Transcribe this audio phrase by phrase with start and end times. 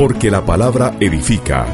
[0.00, 1.66] Porque la palabra edifica.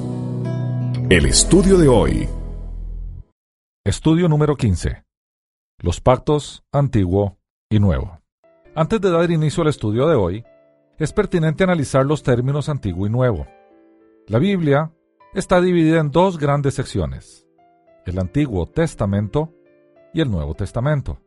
[1.10, 2.30] el estudio de hoy.
[3.84, 5.04] Estudio número 15.
[5.80, 7.38] Los pactos antiguo
[7.70, 8.22] y nuevo.
[8.74, 10.46] Antes de dar inicio al estudio de hoy,
[10.98, 13.46] es pertinente analizar los términos antiguo y nuevo.
[14.26, 14.94] La Biblia
[15.34, 17.46] está dividida en dos grandes secciones,
[18.06, 19.54] el Antiguo Testamento
[20.14, 21.20] y el Nuevo Testamento.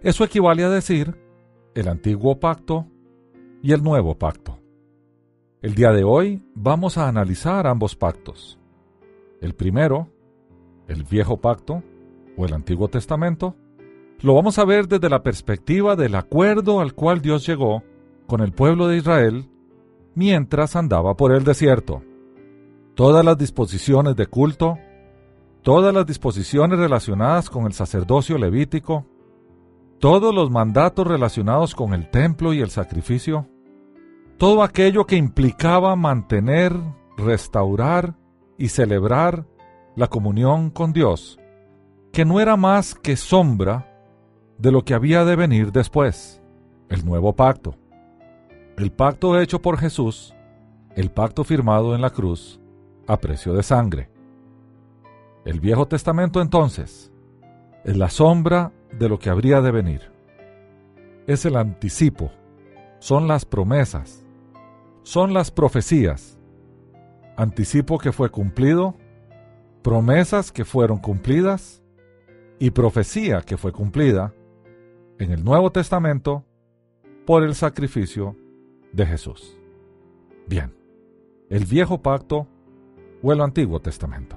[0.00, 1.18] Eso equivale a decir
[1.74, 2.86] el Antiguo Pacto
[3.62, 4.60] y el Nuevo Pacto.
[5.60, 8.60] El día de hoy vamos a analizar ambos pactos.
[9.40, 10.08] El primero,
[10.86, 11.82] el Viejo Pacto
[12.36, 13.56] o el Antiguo Testamento,
[14.20, 17.82] lo vamos a ver desde la perspectiva del acuerdo al cual Dios llegó
[18.28, 19.50] con el pueblo de Israel
[20.14, 22.04] mientras andaba por el desierto.
[23.00, 24.78] Todas las disposiciones de culto,
[25.62, 29.06] todas las disposiciones relacionadas con el sacerdocio levítico,
[29.98, 33.48] todos los mandatos relacionados con el templo y el sacrificio,
[34.36, 36.76] todo aquello que implicaba mantener,
[37.16, 38.16] restaurar
[38.58, 39.46] y celebrar
[39.96, 41.38] la comunión con Dios,
[42.12, 43.98] que no era más que sombra
[44.58, 46.42] de lo que había de venir después,
[46.90, 47.76] el nuevo pacto.
[48.76, 50.34] El pacto hecho por Jesús,
[50.94, 52.60] el pacto firmado en la cruz
[53.10, 54.08] a precio de sangre.
[55.44, 57.10] El Viejo Testamento entonces
[57.84, 60.12] es la sombra de lo que habría de venir.
[61.26, 62.30] Es el anticipo,
[63.00, 64.24] son las promesas,
[65.02, 66.38] son las profecías.
[67.36, 68.94] Anticipo que fue cumplido,
[69.82, 71.82] promesas que fueron cumplidas
[72.60, 74.34] y profecía que fue cumplida
[75.18, 76.44] en el Nuevo Testamento
[77.26, 78.36] por el sacrificio
[78.92, 79.58] de Jesús.
[80.46, 80.72] Bien,
[81.48, 82.46] el viejo pacto
[83.22, 84.36] o el Antiguo Testamento.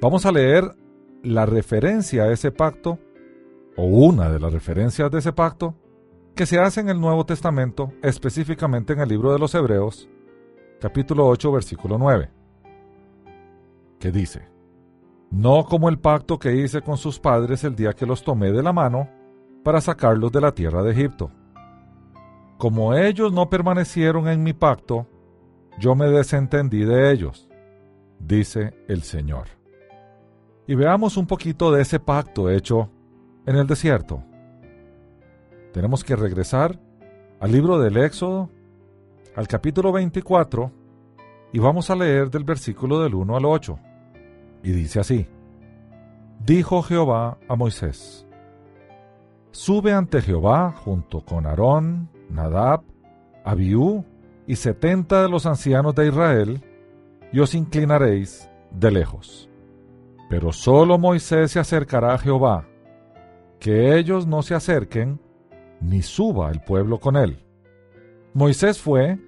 [0.00, 0.74] Vamos a leer
[1.22, 2.98] la referencia a ese pacto,
[3.76, 5.74] o una de las referencias de ese pacto,
[6.34, 10.08] que se hace en el Nuevo Testamento, específicamente en el libro de los Hebreos,
[10.80, 12.30] capítulo 8, versículo 9,
[13.98, 14.48] que dice,
[15.30, 18.62] No como el pacto que hice con sus padres el día que los tomé de
[18.62, 19.08] la mano,
[19.62, 21.30] para sacarlos de la tierra de Egipto.
[22.58, 25.06] Como ellos no permanecieron en mi pacto,
[25.78, 27.48] yo me desentendí de ellos,
[28.26, 29.48] dice el Señor.
[30.66, 32.90] Y veamos un poquito de ese pacto hecho
[33.46, 34.24] en el desierto.
[35.72, 36.78] Tenemos que regresar
[37.40, 38.48] al libro del Éxodo,
[39.36, 40.72] al capítulo 24,
[41.52, 43.78] y vamos a leer del versículo del 1 al 8.
[44.62, 45.26] Y dice así,
[46.44, 48.26] Dijo Jehová a Moisés,
[49.50, 52.82] sube ante Jehová junto con Aarón, Nadab,
[53.44, 54.04] Abiú
[54.46, 56.62] y setenta de los ancianos de Israel,
[57.34, 59.50] y os inclinaréis de lejos.
[60.30, 62.66] Pero solo Moisés se acercará a Jehová,
[63.58, 65.20] que ellos no se acerquen,
[65.80, 67.44] ni suba el pueblo con él.
[68.32, 69.18] Moisés fue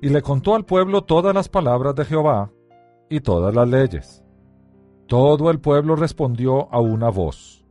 [0.00, 2.50] y le contó al pueblo todas las palabras de Jehová
[3.10, 4.24] y todas las leyes.
[5.06, 7.66] Todo el pueblo respondió a una voz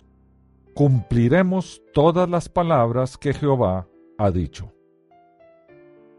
[0.76, 4.74] cumpliremos todas las palabras que Jehová ha dicho.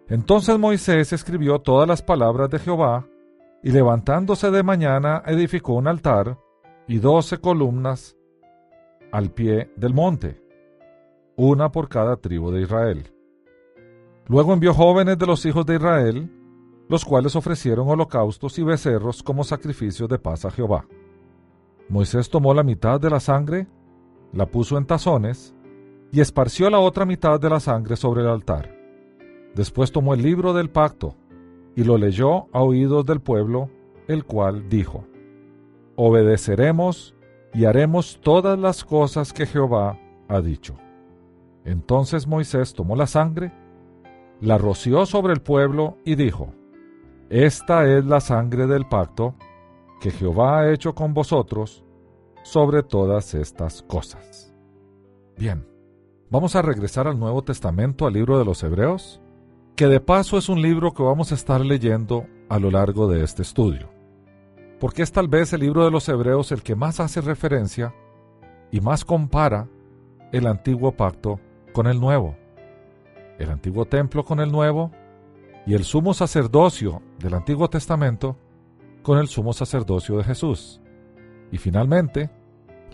[0.08, 3.06] Entonces Moisés escribió todas las palabras de Jehová,
[3.66, 6.38] y levantándose de mañana edificó un altar
[6.86, 8.16] y doce columnas
[9.10, 10.40] al pie del monte,
[11.34, 13.12] una por cada tribu de Israel.
[14.28, 16.30] Luego envió jóvenes de los hijos de Israel,
[16.88, 20.86] los cuales ofrecieron holocaustos y becerros como sacrificios de paz a Jehová.
[21.88, 23.66] Moisés tomó la mitad de la sangre
[24.32, 25.56] la puso en tazones
[26.12, 28.72] y esparció la otra mitad de la sangre sobre el altar.
[29.56, 31.16] Después tomó el libro del pacto
[31.76, 33.70] y lo leyó a oídos del pueblo,
[34.08, 35.04] el cual dijo,
[35.94, 37.14] Obedeceremos
[37.52, 39.98] y haremos todas las cosas que Jehová
[40.28, 40.76] ha dicho.
[41.64, 43.52] Entonces Moisés tomó la sangre,
[44.40, 46.52] la roció sobre el pueblo y dijo,
[47.28, 49.34] Esta es la sangre del pacto
[50.00, 51.84] que Jehová ha hecho con vosotros
[52.42, 54.54] sobre todas estas cosas.
[55.36, 55.66] Bien,
[56.30, 59.20] vamos a regresar al Nuevo Testamento, al libro de los Hebreos,
[59.76, 63.22] que de paso es un libro que vamos a estar leyendo a lo largo de
[63.22, 63.90] este estudio,
[64.80, 67.94] porque es tal vez el libro de los Hebreos el que más hace referencia
[68.72, 69.68] y más compara
[70.32, 71.40] el antiguo pacto
[71.74, 72.36] con el nuevo,
[73.38, 74.92] el antiguo templo con el nuevo
[75.66, 78.38] y el sumo sacerdocio del Antiguo Testamento
[79.02, 80.80] con el sumo sacerdocio de Jesús.
[81.52, 82.30] Y finalmente,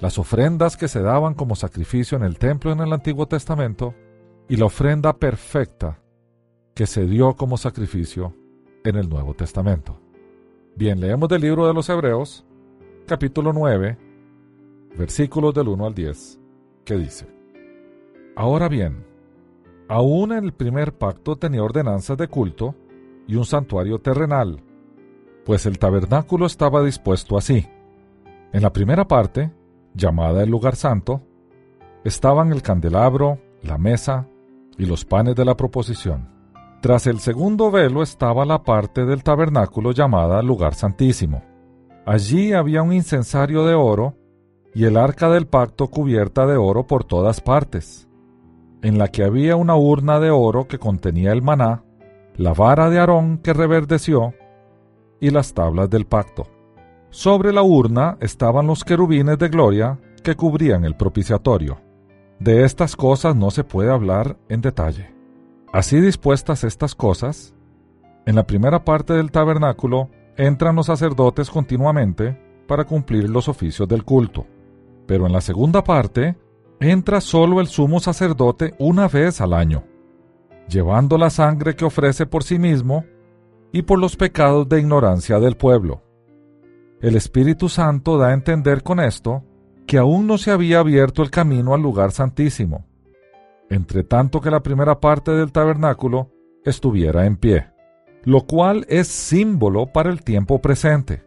[0.01, 3.95] las ofrendas que se daban como sacrificio en el templo en el Antiguo Testamento
[4.49, 6.03] y la ofrenda perfecta
[6.75, 8.35] que se dio como sacrificio
[8.85, 9.99] en el Nuevo Testamento.
[10.75, 12.45] Bien, leemos del libro de los Hebreos,
[13.07, 13.99] capítulo 9,
[14.97, 16.41] versículos del 1 al 10,
[16.85, 17.27] que dice,
[18.35, 19.05] Ahora bien,
[19.89, 22.75] aún el primer pacto tenía ordenanzas de culto
[23.27, 24.63] y un santuario terrenal,
[25.45, 27.69] pues el tabernáculo estaba dispuesto así.
[28.53, 29.53] En la primera parte,
[29.95, 31.21] llamada el lugar santo,
[32.05, 34.27] estaban el candelabro, la mesa
[34.79, 36.33] y los panes de la proposición.
[36.83, 41.45] Tras el segundo velo estaba la parte del tabernáculo llamada lugar santísimo.
[42.05, 44.17] Allí había un incensario de oro
[44.75, 48.09] y el arca del pacto cubierta de oro por todas partes,
[48.83, 51.85] en la que había una urna de oro que contenía el maná,
[52.35, 54.35] la vara de Aarón que reverdeció
[55.21, 56.49] y las tablas del pacto.
[57.11, 61.79] Sobre la urna estaban los querubines de gloria que cubrían el propiciatorio.
[62.41, 65.22] De estas cosas no se puede hablar en detalle.
[65.73, 67.55] Así dispuestas estas cosas,
[68.27, 72.39] en la primera parte del tabernáculo entran los sacerdotes continuamente
[72.69, 74.47] para cumplir los oficios del culto.
[75.07, 76.37] Pero en la segunda parte
[76.79, 79.85] entra solo el sumo sacerdote una vez al año,
[80.69, 83.05] llevando la sangre que ofrece por sí mismo
[83.73, 86.03] y por los pecados de ignorancia del pueblo.
[87.01, 89.43] El Espíritu Santo da a entender con esto
[89.87, 92.87] que aún no se había abierto el camino al lugar santísimo,
[93.73, 96.31] entre tanto que la primera parte del tabernáculo
[96.63, 97.71] estuviera en pie,
[98.23, 101.25] lo cual es símbolo para el tiempo presente,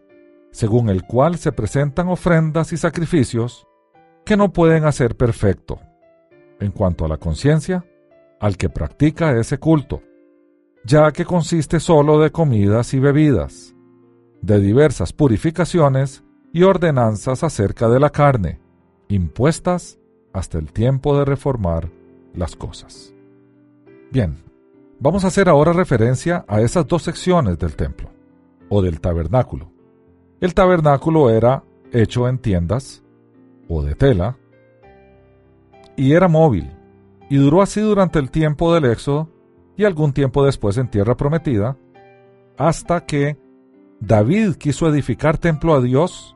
[0.52, 3.68] según el cual se presentan ofrendas y sacrificios
[4.26, 5.80] que no pueden hacer perfecto,
[6.60, 7.84] en cuanto a la conciencia,
[8.40, 10.04] al que practica ese culto,
[10.86, 13.76] ya que consiste solo de comidas y bebidas,
[14.42, 18.60] de diversas purificaciones y ordenanzas acerca de la carne,
[19.08, 19.98] impuestas
[20.32, 21.90] hasta el tiempo de reformar
[22.36, 23.14] las cosas.
[24.12, 24.38] Bien,
[25.00, 28.10] vamos a hacer ahora referencia a esas dos secciones del templo,
[28.70, 29.72] o del tabernáculo.
[30.42, 33.04] El tabernáculo era hecho en tiendas
[33.68, 34.38] o de tela,
[35.96, 36.72] y era móvil,
[37.30, 39.30] y duró así durante el tiempo del éxodo
[39.78, 41.78] y algún tiempo después en tierra prometida,
[42.58, 43.38] hasta que
[44.00, 46.36] David quiso edificar templo a Dios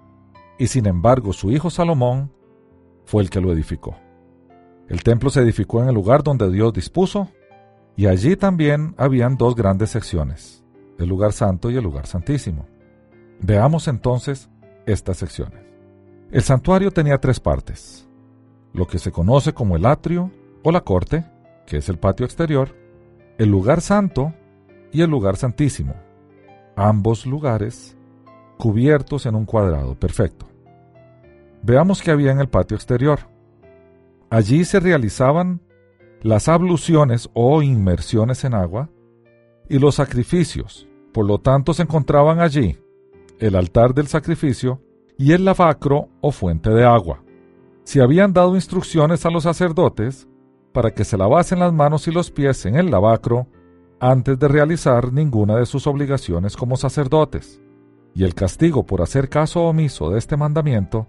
[0.57, 2.31] y sin embargo su hijo Salomón
[3.06, 3.96] fue el que lo edificó.
[4.89, 7.30] El templo se edificó en el lugar donde Dios dispuso,
[7.95, 10.63] y allí también habían dos grandes secciones,
[10.97, 12.65] el lugar santo y el lugar santísimo.
[13.39, 14.50] Veamos entonces
[14.88, 15.62] estas secciones.
[16.31, 18.07] El santuario tenía tres partes,
[18.74, 20.31] lo que se conoce como el atrio
[20.63, 21.24] o la corte,
[21.68, 22.75] que es el patio exterior,
[23.38, 24.33] el lugar santo
[24.91, 25.94] y el lugar santísimo,
[26.75, 27.95] ambos lugares
[28.57, 30.47] cubiertos en un cuadrado perfecto.
[31.62, 33.19] Veamos qué había en el patio exterior.
[34.29, 35.61] Allí se realizaban
[36.21, 38.89] las abluciones o inmersiones en agua
[39.67, 40.87] y los sacrificios.
[41.13, 42.77] Por lo tanto, se encontraban allí
[43.39, 44.81] el altar del sacrificio
[45.17, 47.23] y el lavacro o fuente de agua.
[47.83, 50.27] Se habían dado instrucciones a los sacerdotes
[50.73, 53.47] para que se lavasen las manos y los pies en el lavacro
[53.99, 57.59] antes de realizar ninguna de sus obligaciones como sacerdotes,
[58.13, 61.07] y el castigo por hacer caso omiso de este mandamiento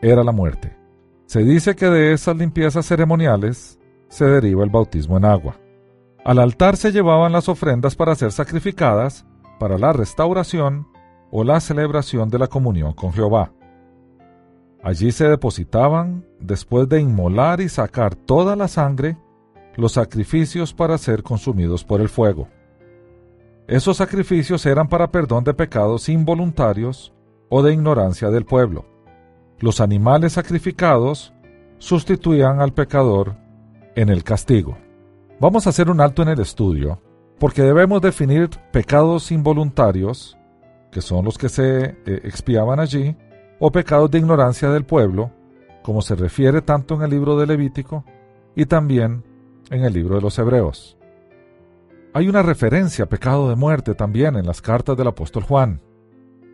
[0.00, 0.79] era la muerte.
[1.30, 3.78] Se dice que de esas limpiezas ceremoniales
[4.08, 5.60] se deriva el bautismo en agua.
[6.24, 9.24] Al altar se llevaban las ofrendas para ser sacrificadas
[9.60, 10.88] para la restauración
[11.30, 13.52] o la celebración de la comunión con Jehová.
[14.82, 19.16] Allí se depositaban, después de inmolar y sacar toda la sangre,
[19.76, 22.48] los sacrificios para ser consumidos por el fuego.
[23.68, 27.14] Esos sacrificios eran para perdón de pecados involuntarios
[27.48, 28.89] o de ignorancia del pueblo
[29.60, 31.32] los animales sacrificados
[31.78, 33.36] sustituían al pecador
[33.94, 34.78] en el castigo.
[35.38, 37.00] Vamos a hacer un alto en el estudio,
[37.38, 40.36] porque debemos definir pecados involuntarios,
[40.90, 43.16] que son los que se eh, expiaban allí,
[43.58, 45.30] o pecados de ignorancia del pueblo,
[45.82, 48.04] como se refiere tanto en el libro de Levítico
[48.54, 49.24] y también
[49.70, 50.98] en el libro de los Hebreos.
[52.12, 55.80] Hay una referencia a pecado de muerte también en las cartas del apóstol Juan.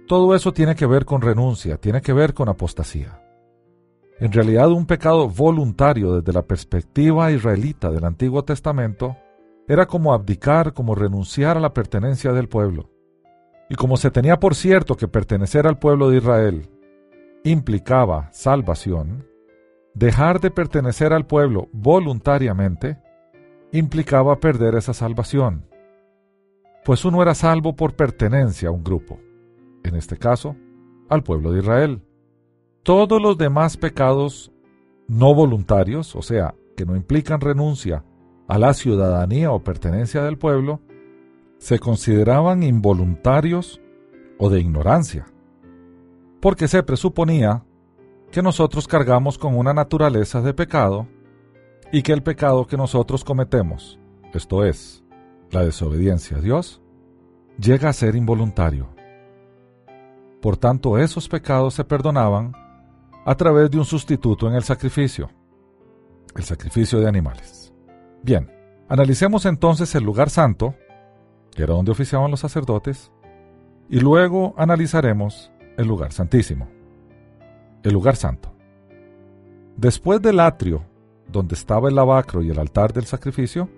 [0.07, 3.21] Todo eso tiene que ver con renuncia, tiene que ver con apostasía.
[4.21, 9.17] En realidad un pecado voluntario desde la perspectiva israelita del Antiguo Testamento
[9.67, 12.89] era como abdicar, como renunciar a la pertenencia del pueblo.
[13.69, 16.71] Y como se tenía por cierto que pertenecer al pueblo de Israel
[17.43, 19.27] implicaba salvación,
[19.93, 22.99] dejar de pertenecer al pueblo voluntariamente
[23.73, 25.69] implicaba perder esa salvación,
[26.85, 29.19] pues uno era salvo por pertenencia a un grupo
[29.89, 30.57] en este caso,
[31.09, 32.03] al pueblo de Israel.
[32.83, 34.53] Todos los demás pecados
[35.09, 38.05] no voluntarios, o sea, que no implican renuncia
[38.49, 40.81] a la ciudadanía o pertenencia del pueblo,
[41.59, 43.81] se consideraban involuntarios
[44.39, 45.27] o de ignorancia,
[46.41, 47.65] porque se presuponía
[48.31, 51.09] que nosotros cargamos con una naturaleza de pecado
[51.93, 53.99] y que el pecado que nosotros cometemos,
[54.35, 55.05] esto es,
[55.51, 56.83] la desobediencia a Dios,
[57.59, 58.96] llega a ser involuntario.
[60.47, 62.53] Por tanto, esos pecados se perdonaban
[63.25, 65.29] a través de un sustituto en el sacrificio,
[66.37, 67.75] el sacrificio de animales.
[68.23, 68.49] Bien,
[68.89, 70.77] analicemos entonces el lugar santo,
[71.51, 73.11] que era donde oficiaban los sacerdotes,
[73.89, 76.69] y luego analizaremos el lugar santísimo,
[77.83, 78.55] el lugar santo.
[79.77, 80.85] Después del atrio,
[81.27, 83.69] donde estaba el lavacro y el altar del sacrificio,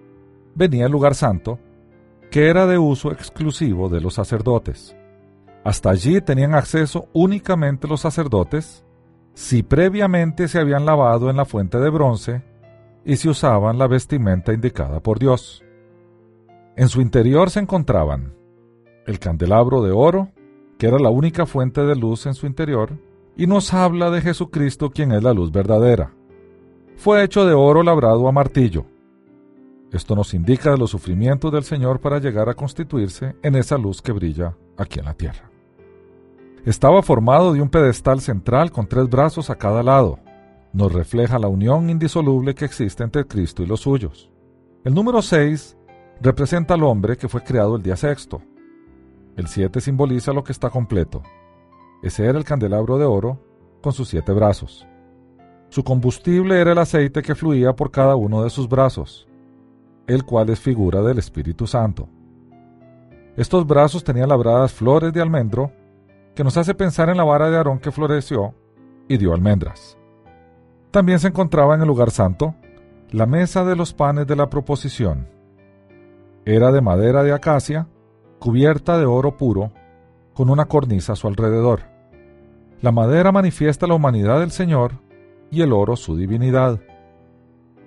[0.55, 1.59] venía el lugar santo,
[2.31, 4.98] que era de uso exclusivo de los sacerdotes.
[5.65, 8.85] Hasta allí tenían acceso únicamente los sacerdotes
[9.35, 12.43] si previamente se habían lavado en la fuente de bronce
[13.05, 15.65] y si usaban la vestimenta indicada por Dios.
[16.77, 18.35] En su interior se encontraban
[19.07, 20.29] el candelabro de oro,
[20.77, 22.99] que era la única fuente de luz en su interior,
[23.37, 26.13] y nos habla de Jesucristo quien es la luz verdadera.
[26.97, 28.85] Fue hecho de oro labrado a martillo.
[29.93, 34.03] Esto nos indica de los sufrimientos del Señor para llegar a constituirse en esa luz
[34.03, 35.48] que brilla aquí en la tierra.
[36.69, 40.19] Estaba formado de un pedestal central con tres brazos a cada lado.
[40.75, 44.31] Nos refleja la unión indisoluble que existe entre Cristo y los suyos.
[44.85, 45.79] El número 6
[46.21, 48.43] representa al hombre que fue creado el día sexto.
[49.39, 51.23] El 7 simboliza lo que está completo.
[52.03, 53.41] Ese era el candelabro de oro
[53.81, 54.87] con sus siete brazos.
[55.71, 59.27] Su combustible era el aceite que fluía por cada uno de sus brazos,
[60.07, 62.11] el cual es figura del Espíritu Santo.
[63.39, 65.73] Estos brazos tenían labradas flores de almendro,
[66.39, 68.55] que nos hace pensar en la vara de Aarón que floreció
[69.09, 69.99] y dio almendras.
[70.93, 72.55] También se encontraba en el lugar santo
[73.11, 75.27] la mesa de los panes de la proposición.
[76.45, 77.89] Era de madera de acacia,
[78.39, 79.73] cubierta de oro puro,
[80.33, 81.81] con una cornisa a su alrededor.
[82.83, 84.93] La madera manifiesta la humanidad del Señor
[85.51, 86.79] y el oro su divinidad.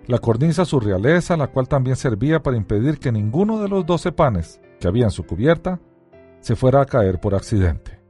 [0.08, 4.12] La cornisa su realeza, la cual también servía para impedir que ninguno de los doce
[4.12, 5.79] panes que había en su cubierta
[6.41, 8.00] se fuera a caer por accidente.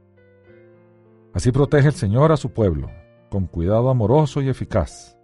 [1.34, 2.90] Así protege el Señor a su pueblo,
[3.30, 5.16] con cuidado amoroso y eficaz,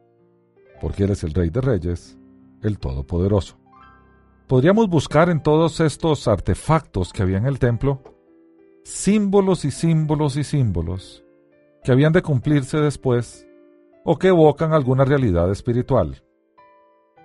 [0.81, 2.19] porque Él es el Rey de Reyes,
[2.63, 3.59] el Todopoderoso.
[4.47, 8.03] Podríamos buscar en todos estos artefactos que había en el templo
[8.85, 11.23] símbolos y símbolos y símbolos
[11.85, 13.47] que habían de cumplirse después
[14.05, 16.23] o que evocan alguna realidad espiritual.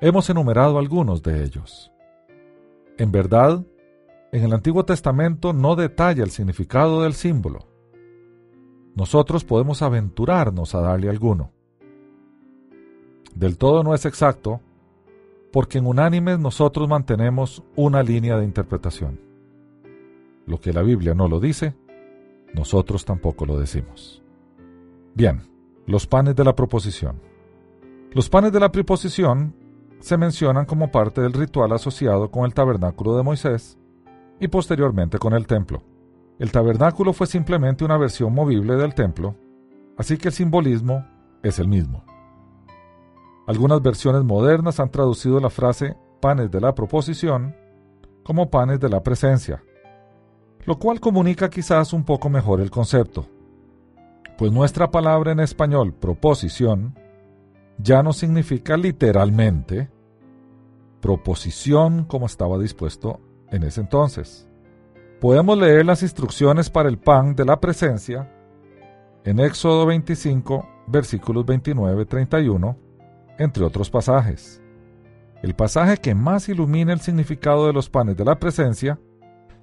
[0.01, 1.93] Hemos enumerado algunos de ellos.
[2.97, 3.63] En verdad,
[4.33, 7.72] en el Antiguo Testamento no detalla el significado del símbolo,
[8.95, 11.51] nosotros podemos aventurarnos a darle alguno.
[13.35, 14.61] Del todo no es exacto,
[15.51, 19.19] porque en unánimes nosotros mantenemos una línea de interpretación.
[20.45, 21.75] Lo que la Biblia no lo dice,
[22.53, 24.21] nosotros tampoco lo decimos.
[25.15, 25.41] Bien,
[25.85, 27.19] los panes de la proposición.
[28.11, 29.55] Los panes de la preposición
[29.99, 33.77] se mencionan como parte del ritual asociado con el tabernáculo de Moisés
[34.39, 35.81] y posteriormente con el templo.
[36.39, 39.35] El tabernáculo fue simplemente una versión movible del templo,
[39.97, 41.05] así que el simbolismo
[41.43, 42.03] es el mismo.
[43.45, 47.55] Algunas versiones modernas han traducido la frase panes de la proposición
[48.23, 49.63] como panes de la presencia,
[50.65, 53.27] lo cual comunica quizás un poco mejor el concepto,
[54.37, 56.97] pues nuestra palabra en español proposición
[57.77, 59.91] ya no significa literalmente
[61.01, 63.19] proposición como estaba dispuesto
[63.51, 64.47] en ese entonces
[65.23, 68.29] podemos leer las instrucciones para el pan de la presencia
[69.23, 72.75] en Éxodo 25, versículos 29-31,
[73.37, 74.61] entre otros pasajes.
[75.41, 78.99] El pasaje que más ilumina el significado de los panes de la presencia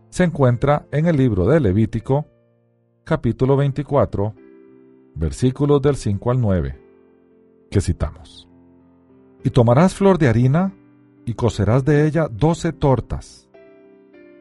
[0.09, 2.25] se encuentra en el libro de Levítico,
[3.05, 4.35] capítulo 24,
[5.14, 6.81] versículos del 5 al 9,
[7.71, 8.49] que citamos.
[9.45, 10.75] Y tomarás flor de harina
[11.26, 13.50] y cocerás de ella doce tortas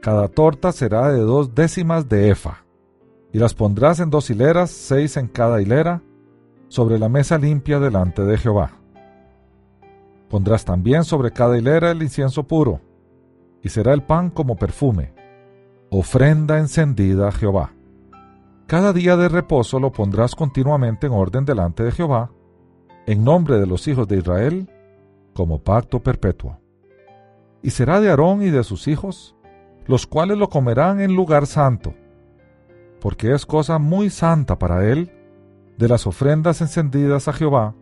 [0.01, 2.63] cada torta será de dos décimas de efa,
[3.33, 6.01] y las pondrás en dos hileras, seis en cada hilera,
[6.69, 8.71] sobre la mesa limpia delante de Jehová.
[10.29, 12.79] Pondrás también sobre cada hilera el incienso puro,
[13.61, 15.13] y será el pan como perfume,
[15.89, 17.73] ofrenda encendida a Jehová.
[18.67, 22.31] Cada día de reposo lo pondrás continuamente en orden delante de Jehová,
[23.05, 24.69] en nombre de los hijos de Israel,
[25.33, 26.59] como pacto perpetuo.
[27.63, 29.35] Y será de Aarón y de sus hijos,
[29.89, 31.95] los cuales lo comerán en lugar santo,
[33.01, 35.11] porque es cosa muy santa para él
[35.79, 37.73] de las ofrendas encendidas a Jehová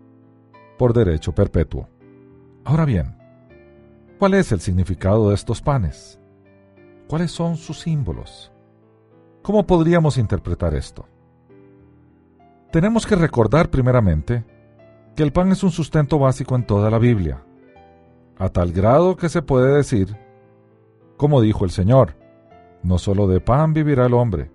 [0.77, 1.89] por derecho perpetuo.
[2.63, 3.17] Ahora bien,
[4.17, 6.17] ¿cuál es el significado de estos panes?
[7.09, 8.53] ¿Cuáles son sus símbolos?
[9.41, 11.05] ¿Cómo podríamos interpretar esto?
[12.71, 14.45] Tenemos que recordar primeramente
[15.13, 17.43] que el pan es un sustento básico en toda la Biblia,
[18.37, 20.15] a tal grado que se puede decir,
[21.17, 22.15] como dijo el Señor,
[22.83, 24.51] no solo de pan vivirá el hombre,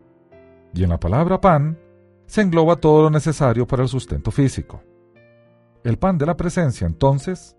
[0.72, 1.78] y en la palabra pan
[2.26, 4.82] se engloba todo lo necesario para el sustento físico.
[5.84, 7.56] El pan de la presencia, entonces,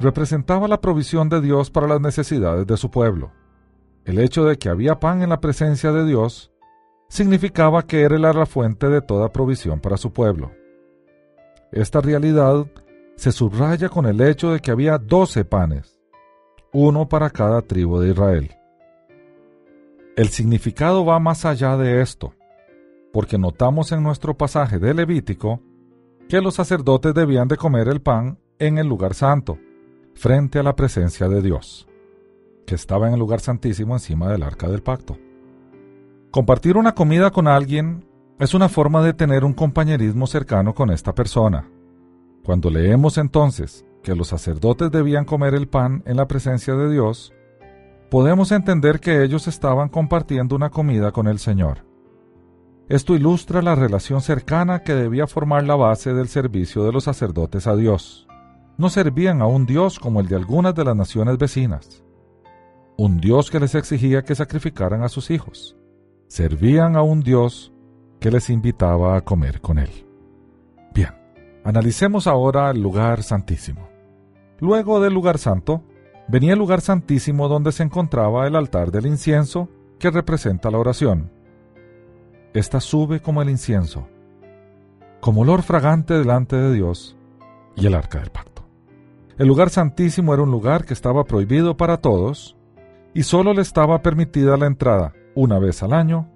[0.00, 3.30] representaba la provisión de Dios para las necesidades de su pueblo.
[4.04, 6.50] El hecho de que había pan en la presencia de Dios
[7.08, 10.50] significaba que era la fuente de toda provisión para su pueblo.
[11.70, 12.66] Esta realidad
[13.16, 15.91] se subraya con el hecho de que había doce panes,
[16.72, 18.50] uno para cada tribu de Israel.
[20.16, 22.34] El significado va más allá de esto,
[23.12, 25.60] porque notamos en nuestro pasaje de Levítico
[26.28, 29.58] que los sacerdotes debían de comer el pan en el lugar santo,
[30.14, 31.86] frente a la presencia de Dios,
[32.66, 35.18] que estaba en el lugar santísimo encima del arca del pacto.
[36.30, 38.06] Compartir una comida con alguien
[38.38, 41.68] es una forma de tener un compañerismo cercano con esta persona.
[42.42, 47.32] Cuando leemos entonces que los sacerdotes debían comer el pan en la presencia de Dios,
[48.10, 51.86] podemos entender que ellos estaban compartiendo una comida con el Señor.
[52.88, 57.66] Esto ilustra la relación cercana que debía formar la base del servicio de los sacerdotes
[57.66, 58.26] a Dios.
[58.76, 62.02] No servían a un Dios como el de algunas de las naciones vecinas,
[62.96, 65.76] un Dios que les exigía que sacrificaran a sus hijos
[66.32, 67.74] servían a un Dios
[68.18, 69.90] que les invitaba a comer con él.
[70.94, 71.10] Bien,
[71.62, 73.91] analicemos ahora el lugar santísimo.
[74.62, 75.82] Luego del lugar santo,
[76.28, 81.32] venía el lugar santísimo donde se encontraba el altar del incienso que representa la oración.
[82.54, 84.06] Esta sube como el incienso,
[85.20, 87.16] como olor fragante delante de Dios
[87.74, 88.62] y el arca del pacto.
[89.36, 92.56] El lugar santísimo era un lugar que estaba prohibido para todos
[93.14, 96.30] y solo le estaba permitida la entrada una vez al año,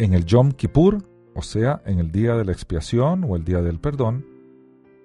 [0.00, 3.62] en el Yom Kippur, o sea, en el día de la expiación o el día
[3.62, 4.26] del perdón,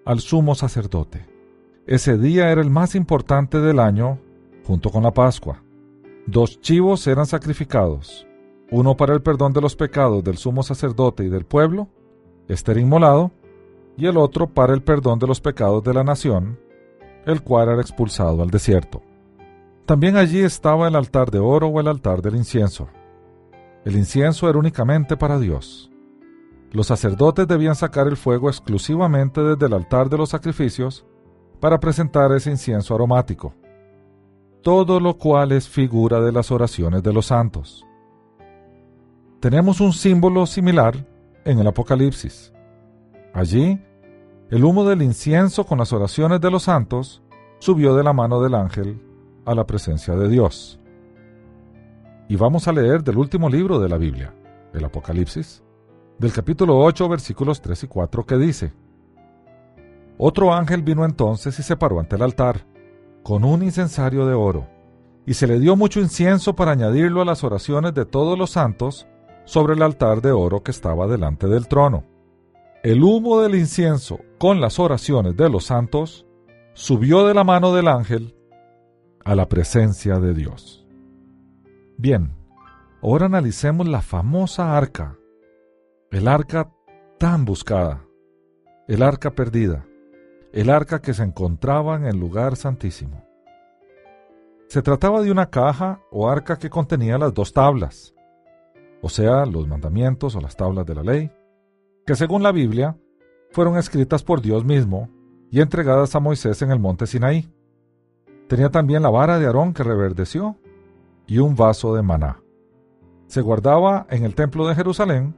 [0.05, 1.32] al sumo sacerdote.
[1.85, 4.17] Ese día era el más importante del año,
[4.65, 5.61] junto con la Pascua.
[6.25, 8.25] Dos chivos eran sacrificados,
[8.71, 11.89] uno para el perdón de los pecados del sumo sacerdote y del pueblo,
[12.47, 13.31] este era inmolado,
[13.97, 16.57] y el otro para el perdón de los pecados de la nación,
[17.25, 19.01] el cual era expulsado al desierto.
[19.85, 22.87] También allí estaba el altar de oro o el altar del incienso.
[23.83, 25.91] El incienso era únicamente para Dios.
[26.71, 31.05] Los sacerdotes debían sacar el fuego exclusivamente desde el altar de los sacrificios
[31.63, 33.53] para presentar ese incienso aromático,
[34.61, 37.85] todo lo cual es figura de las oraciones de los santos.
[39.39, 41.07] Tenemos un símbolo similar
[41.45, 42.51] en el Apocalipsis.
[43.33, 43.81] Allí,
[44.49, 47.23] el humo del incienso con las oraciones de los santos
[47.59, 49.01] subió de la mano del ángel
[49.45, 50.81] a la presencia de Dios.
[52.27, 54.35] Y vamos a leer del último libro de la Biblia,
[54.73, 55.63] el Apocalipsis,
[56.19, 58.73] del capítulo 8, versículos 3 y 4, que dice,
[60.25, 62.65] Otro ángel vino entonces y se paró ante el altar,
[63.23, 64.69] con un incensario de oro,
[65.25, 69.05] y se le dio mucho incienso para añadirlo a las oraciones de todos los santos
[69.43, 72.05] sobre el altar de oro que estaba delante del trono.
[72.83, 76.25] El humo del incienso con las oraciones de los santos
[76.71, 78.33] subió de la mano del ángel
[79.25, 80.87] a la presencia de Dios.
[81.97, 82.33] Bien,
[83.01, 85.17] ahora analicemos la famosa arca,
[86.11, 86.71] el arca
[87.19, 88.05] tan buscada,
[88.87, 89.85] el arca perdida,
[90.53, 93.25] el arca que se encontraba en el lugar santísimo.
[94.67, 98.13] Se trataba de una caja o arca que contenía las dos tablas,
[99.01, 101.31] o sea, los mandamientos o las tablas de la ley,
[102.05, 102.95] que según la Biblia
[103.49, 105.09] fueron escritas por Dios mismo
[105.49, 107.51] y entregadas a Moisés en el monte Sinaí.
[108.47, 110.55] Tenía también la vara de Aarón que reverdeció
[111.25, 112.43] y un vaso de maná.
[113.25, 115.35] Se guardaba en el templo de Jerusalén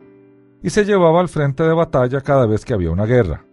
[0.61, 3.44] y se llevaba al frente de batalla cada vez que había una guerra.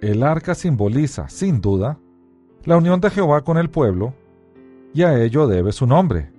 [0.00, 1.98] El arca simboliza, sin duda,
[2.64, 4.14] la unión de Jehová con el pueblo,
[4.94, 6.32] y a ello debe su nombre,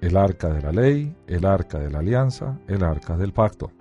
[0.00, 3.72] el arca de la ley, el arca de la alianza, el arca del pacto.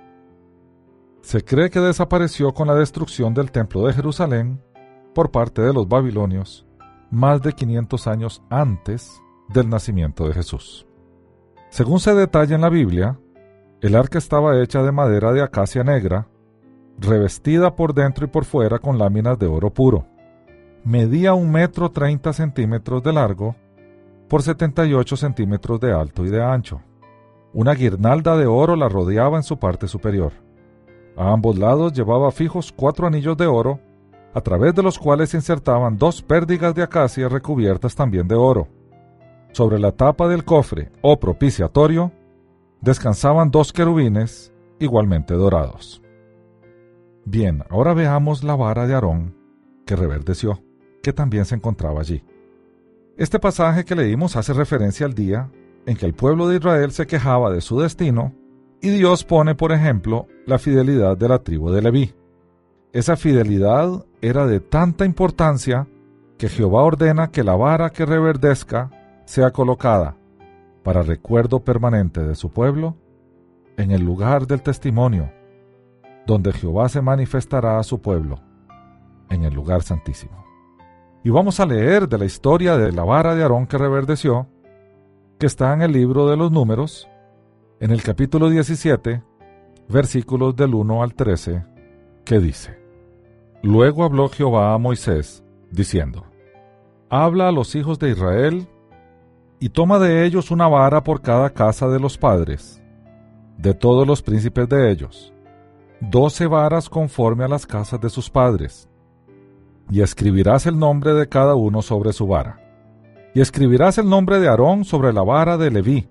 [1.21, 4.62] Se cree que desapareció con la destrucción del templo de Jerusalén
[5.13, 6.65] por parte de los babilonios
[7.12, 10.86] más de 500 años antes del nacimiento de Jesús.
[11.69, 13.19] Según se detalla en la Biblia,
[13.82, 16.27] el arca estaba hecha de madera de acacia negra,
[16.99, 20.05] revestida por dentro y por fuera con láminas de oro puro.
[20.83, 23.55] Medía un metro treinta centímetros de largo
[24.27, 26.81] por 78 centímetros de alto y de ancho.
[27.53, 30.33] Una guirnalda de oro la rodeaba en su parte superior.
[31.17, 33.79] A ambos lados llevaba fijos cuatro anillos de oro,
[34.33, 38.67] a través de los cuales se insertaban dos pérdigas de acacia recubiertas también de oro.
[39.51, 42.12] Sobre la tapa del cofre o propiciatorio
[42.81, 46.01] descansaban dos querubines igualmente dorados.
[47.32, 49.36] Bien, ahora veamos la vara de Aarón
[49.86, 50.63] que reverdeció,
[51.04, 52.24] que también se encontraba allí.
[53.18, 55.52] Este pasaje que leímos hace referencia al día
[55.86, 58.34] en que el pueblo de Israel se quejaba de su destino
[58.82, 62.15] y Dios pone, por ejemplo, la fidelidad de la tribu de Leví.
[62.94, 65.88] Esa fidelidad era de tanta importancia
[66.39, 68.89] que Jehová ordena que la vara que reverdezca
[69.26, 70.18] sea colocada
[70.82, 72.98] para recuerdo permanente de su pueblo
[73.78, 75.32] en el lugar del testimonio,
[76.30, 78.39] donde Jehová se manifestará a su pueblo,
[79.32, 80.46] en el lugar santísimo.
[81.24, 84.48] Y vamos a leer de la historia de la vara de Aarón que reverdeció,
[85.39, 87.10] que está en el libro de los números,
[87.80, 89.24] en el capítulo 17,
[89.89, 91.65] versículos del 1 al 13,
[92.26, 92.78] que dice,
[93.63, 96.26] Luego habló Jehová a Moisés, diciendo,
[97.10, 98.68] Habla a los hijos de Israel,
[99.60, 102.84] y toma de ellos una vara por cada casa de los padres,
[103.58, 105.34] de todos los príncipes de ellos,
[106.01, 108.89] doce varas conforme a las casas de sus padres,
[109.89, 112.62] y escribirás el nombre de cada uno sobre su vara.
[113.33, 116.09] Y escribirás el nombre de Aarón sobre la vara de Leví,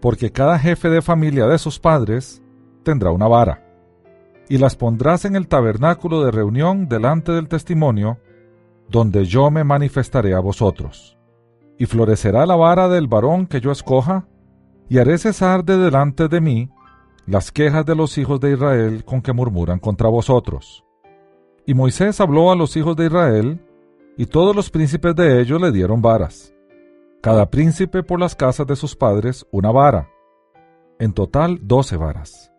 [0.00, 2.42] porque cada jefe de familia de sus padres
[2.82, 3.64] tendrá una vara.
[4.48, 8.18] Y las pondrás en el tabernáculo de reunión delante del testimonio,
[8.88, 11.18] donde yo me manifestaré a vosotros.
[11.78, 14.26] Y florecerá la vara del varón que yo escoja,
[14.88, 16.70] y haré cesar de delante de mí
[17.28, 20.84] las quejas de los hijos de Israel con que murmuran contra vosotros
[21.68, 23.60] y Moisés habló a los hijos de Israel,
[24.16, 26.54] y todos los príncipes de ellos le dieron varas,
[27.20, 30.08] cada príncipe por las casas de sus padres una vara,
[30.98, 32.50] en total doce varas.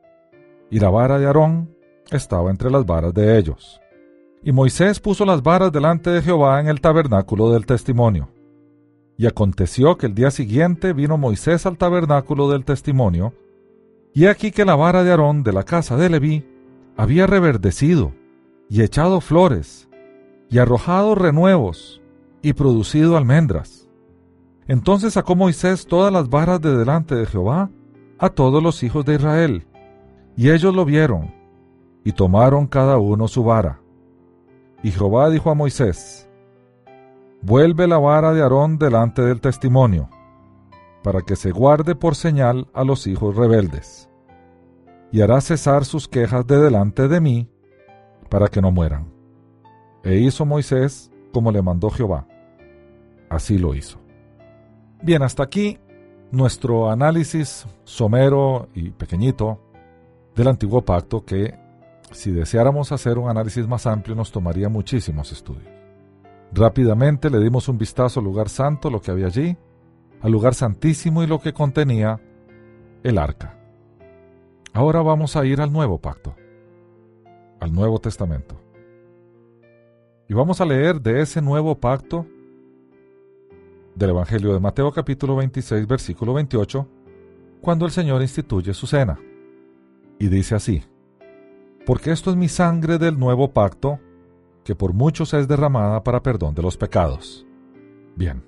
[0.70, 1.76] Y la vara de Aarón
[2.12, 3.82] estaba entre las varas de ellos.
[4.44, 8.30] Y Moisés puso las varas delante de Jehová en el tabernáculo del testimonio.
[9.18, 13.34] Y aconteció que el día siguiente vino Moisés al tabernáculo del testimonio,
[14.20, 16.46] y aquí que la vara de Aarón de la casa de Leví
[16.98, 18.12] había reverdecido,
[18.68, 19.88] y echado flores,
[20.50, 22.02] y arrojado renuevos,
[22.42, 23.88] y producido almendras.
[24.68, 27.70] Entonces sacó Moisés todas las varas de delante de Jehová
[28.18, 29.66] a todos los hijos de Israel,
[30.36, 31.34] y ellos lo vieron,
[32.04, 33.80] y tomaron cada uno su vara.
[34.84, 36.30] Y Jehová dijo a Moisés,
[37.42, 40.10] Vuelve la vara de Aarón delante del testimonio,
[41.04, 44.09] para que se guarde por señal a los hijos rebeldes,
[45.12, 47.50] y hará cesar sus quejas de delante de mí,
[48.30, 49.12] para que no mueran.
[50.04, 52.28] E hizo Moisés como le mandó Jehová.
[53.30, 54.00] Así lo hizo.
[55.02, 55.80] Bien, hasta aquí
[56.32, 59.60] nuestro análisis somero y pequeñito
[60.36, 61.58] del antiguo pacto que,
[62.12, 65.68] si deseáramos hacer un análisis más amplio, nos tomaría muchísimos estudios.
[66.52, 69.58] Rápidamente le dimos un vistazo al lugar santo, lo que había allí,
[70.22, 72.20] al lugar santísimo y lo que contenía
[73.04, 73.59] el arca.
[74.80, 76.38] Ahora vamos a ir al nuevo pacto
[77.60, 78.56] al Nuevo Testamento.
[80.30, 82.26] Y vamos a leer de ese nuevo pacto
[83.94, 86.88] del Evangelio de Mateo capítulo 26 versículo 28,
[87.60, 89.20] cuando el Señor instituye su cena.
[90.18, 90.82] Y dice así,
[91.86, 94.00] porque esto es mi sangre del nuevo pacto,
[94.64, 97.46] que por muchos es derramada para perdón de los pecados.
[98.16, 98.46] Bien,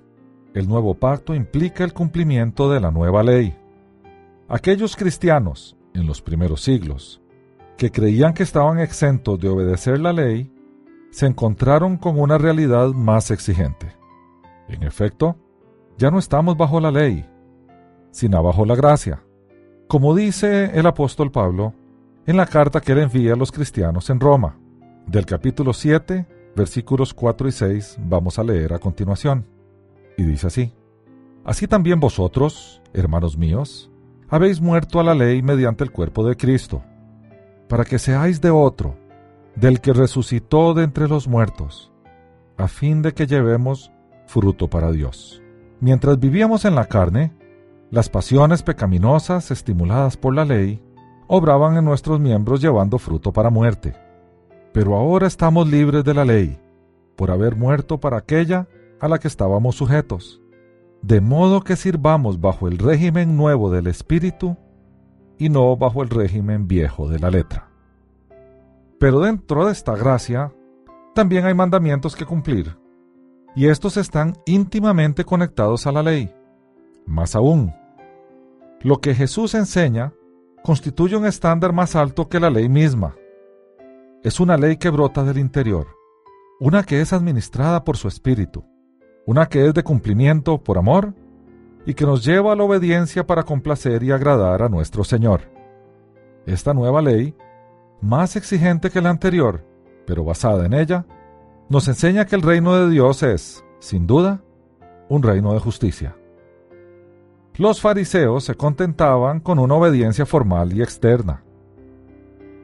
[0.54, 3.54] el nuevo pacto implica el cumplimiento de la nueva ley.
[4.48, 7.20] Aquellos cristianos, en los primeros siglos,
[7.76, 10.50] que creían que estaban exentos de obedecer la ley,
[11.10, 13.94] se encontraron con una realidad más exigente.
[14.68, 15.36] En efecto,
[15.98, 17.28] ya no estamos bajo la ley,
[18.10, 19.22] sino bajo la gracia,
[19.88, 21.74] como dice el apóstol Pablo
[22.26, 24.58] en la carta que él envía a los cristianos en Roma.
[25.06, 26.26] Del capítulo 7,
[26.56, 29.46] versículos 4 y 6 vamos a leer a continuación.
[30.16, 30.72] Y dice así,
[31.44, 33.90] Así también vosotros, hermanos míos,
[34.32, 36.82] habéis muerto a la ley mediante el cuerpo de Cristo
[37.68, 38.96] para que seáis de otro,
[39.56, 41.92] del que resucitó de entre los muertos,
[42.56, 43.92] a fin de que llevemos
[44.26, 45.42] fruto para Dios.
[45.80, 47.34] Mientras vivíamos en la carne,
[47.90, 50.82] las pasiones pecaminosas estimuladas por la ley
[51.28, 53.94] obraban en nuestros miembros llevando fruto para muerte.
[54.72, 56.58] Pero ahora estamos libres de la ley,
[57.16, 58.66] por haber muerto para aquella
[58.98, 60.41] a la que estábamos sujetos,
[61.02, 64.56] de modo que sirvamos bajo el régimen nuevo del Espíritu
[65.36, 67.68] y no bajo el régimen viejo de la letra.
[69.00, 70.52] Pero dentro de esta gracia,
[71.14, 72.78] también hay mandamientos que cumplir,
[73.56, 76.32] y estos están íntimamente conectados a la ley.
[77.04, 77.74] Más aún,
[78.80, 80.14] lo que Jesús enseña
[80.62, 83.16] constituye un estándar más alto que la ley misma.
[84.22, 85.88] Es una ley que brota del interior,
[86.60, 88.64] una que es administrada por su espíritu,
[89.26, 91.14] una que es de cumplimiento por amor
[91.86, 95.42] y que nos lleva a la obediencia para complacer y agradar a nuestro Señor.
[96.46, 97.34] Esta nueva ley,
[98.00, 99.64] más exigente que la anterior,
[100.06, 101.06] pero basada en ella,
[101.68, 104.42] nos enseña que el reino de Dios es, sin duda,
[105.08, 106.16] un reino de justicia.
[107.56, 111.44] Los fariseos se contentaban con una obediencia formal y externa.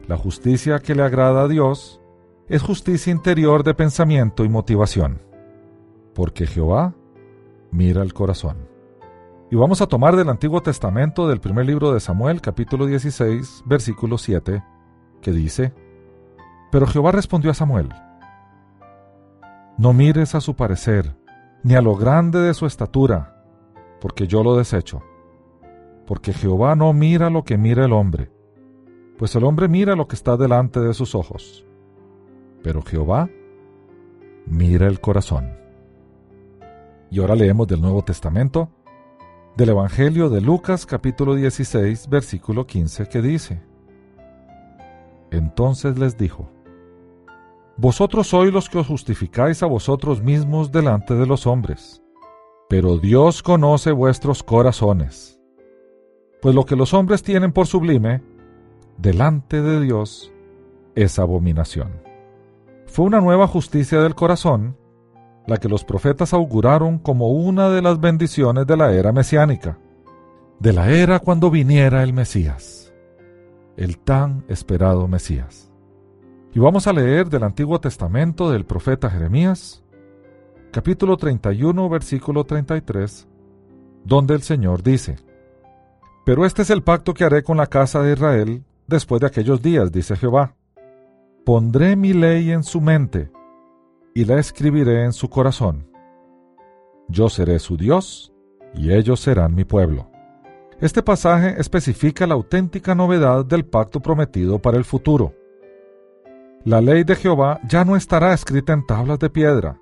[0.06, 2.00] La justicia que le agrada a Dios
[2.48, 5.20] es justicia interior de pensamiento y motivación,
[6.18, 6.94] porque Jehová
[7.70, 8.68] mira el corazón.
[9.52, 14.18] Y vamos a tomar del Antiguo Testamento del primer libro de Samuel, capítulo 16, versículo
[14.18, 14.64] 7,
[15.22, 15.72] que dice,
[16.72, 17.90] Pero Jehová respondió a Samuel,
[19.76, 21.14] No mires a su parecer,
[21.62, 23.44] ni a lo grande de su estatura,
[24.00, 25.04] porque yo lo desecho.
[26.04, 28.32] Porque Jehová no mira lo que mira el hombre,
[29.18, 31.64] pues el hombre mira lo que está delante de sus ojos.
[32.64, 33.30] Pero Jehová
[34.46, 35.67] mira el corazón.
[37.10, 38.68] Y ahora leemos del Nuevo Testamento,
[39.56, 43.62] del Evangelio de Lucas capítulo 16, versículo 15, que dice,
[45.30, 46.50] Entonces les dijo,
[47.76, 52.02] Vosotros sois los que os justificáis a vosotros mismos delante de los hombres
[52.68, 55.40] pero Dios conoce vuestros corazones.
[56.42, 58.22] Pues lo que los hombres tienen por sublime,
[58.98, 60.30] delante de Dios,
[60.94, 62.02] es abominación.
[62.86, 64.76] Fue una nueva justicia del corazón
[65.48, 69.78] la que los profetas auguraron como una de las bendiciones de la era mesiánica,
[70.60, 72.92] de la era cuando viniera el Mesías,
[73.78, 75.72] el tan esperado Mesías.
[76.52, 79.82] Y vamos a leer del Antiguo Testamento del profeta Jeremías,
[80.70, 83.26] capítulo 31, versículo 33,
[84.04, 85.16] donde el Señor dice,
[86.26, 89.62] Pero este es el pacto que haré con la casa de Israel después de aquellos
[89.62, 90.54] días, dice Jehová.
[91.46, 93.30] Pondré mi ley en su mente
[94.18, 95.86] y la escribiré en su corazón.
[97.06, 98.32] Yo seré su Dios
[98.74, 100.10] y ellos serán mi pueblo.
[100.80, 105.34] Este pasaje especifica la auténtica novedad del pacto prometido para el futuro.
[106.64, 109.80] La ley de Jehová ya no estará escrita en tablas de piedra,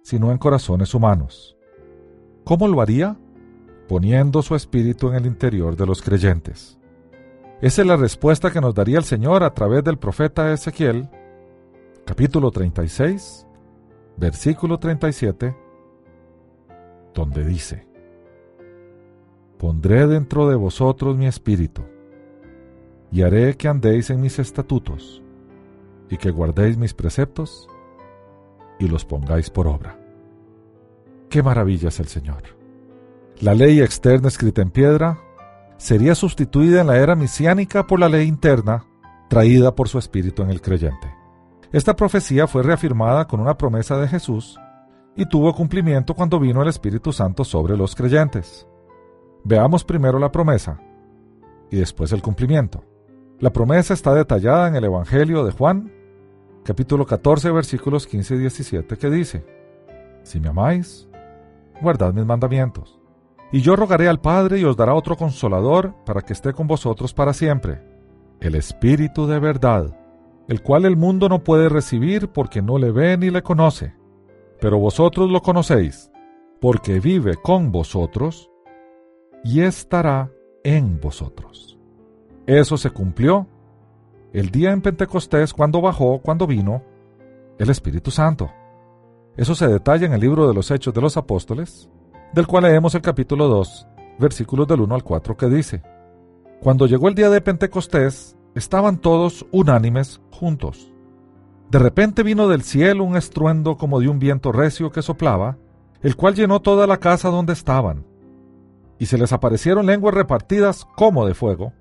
[0.00, 1.54] sino en corazones humanos.
[2.44, 3.18] ¿Cómo lo haría?
[3.90, 6.78] Poniendo su espíritu en el interior de los creyentes.
[7.60, 11.10] Esa es la respuesta que nos daría el Señor a través del profeta Ezequiel,
[12.06, 13.48] capítulo 36,
[14.16, 15.56] versículo 37,
[17.14, 17.86] donde dice,
[19.58, 21.82] Pondré dentro de vosotros mi espíritu,
[23.12, 25.22] y haré que andéis en mis estatutos,
[26.08, 27.68] y que guardéis mis preceptos,
[28.78, 29.98] y los pongáis por obra.
[31.28, 32.42] ¡Qué maravilla es el Señor!
[33.40, 35.18] La ley externa escrita en piedra
[35.76, 38.84] sería sustituida en la era mesiánica por la ley interna
[39.28, 41.09] traída por su espíritu en el creyente.
[41.72, 44.58] Esta profecía fue reafirmada con una promesa de Jesús
[45.14, 48.66] y tuvo cumplimiento cuando vino el Espíritu Santo sobre los creyentes.
[49.44, 50.80] Veamos primero la promesa
[51.70, 52.82] y después el cumplimiento.
[53.38, 55.92] La promesa está detallada en el Evangelio de Juan,
[56.64, 59.46] capítulo 14, versículos 15 y 17, que dice,
[60.24, 61.08] Si me amáis,
[61.80, 62.98] guardad mis mandamientos.
[63.52, 67.14] Y yo rogaré al Padre y os dará otro consolador para que esté con vosotros
[67.14, 67.80] para siempre,
[68.40, 69.99] el Espíritu de verdad,
[70.50, 73.94] el cual el mundo no puede recibir porque no le ve ni le conoce.
[74.60, 76.10] Pero vosotros lo conocéis,
[76.60, 78.50] porque vive con vosotros
[79.44, 80.32] y estará
[80.64, 81.78] en vosotros.
[82.48, 83.46] Eso se cumplió
[84.32, 86.82] el día en Pentecostés cuando bajó, cuando vino
[87.60, 88.50] el Espíritu Santo.
[89.36, 91.88] Eso se detalla en el libro de los Hechos de los Apóstoles,
[92.34, 93.86] del cual leemos el capítulo 2,
[94.18, 95.80] versículos del 1 al 4, que dice,
[96.60, 100.92] Cuando llegó el día de Pentecostés, estaban todos unánimes juntos.
[101.70, 105.56] De repente vino del cielo un estruendo como de un viento recio que soplaba,
[106.02, 108.04] el cual llenó toda la casa donde estaban,
[108.98, 111.72] y se les aparecieron lenguas repartidas como de fuego,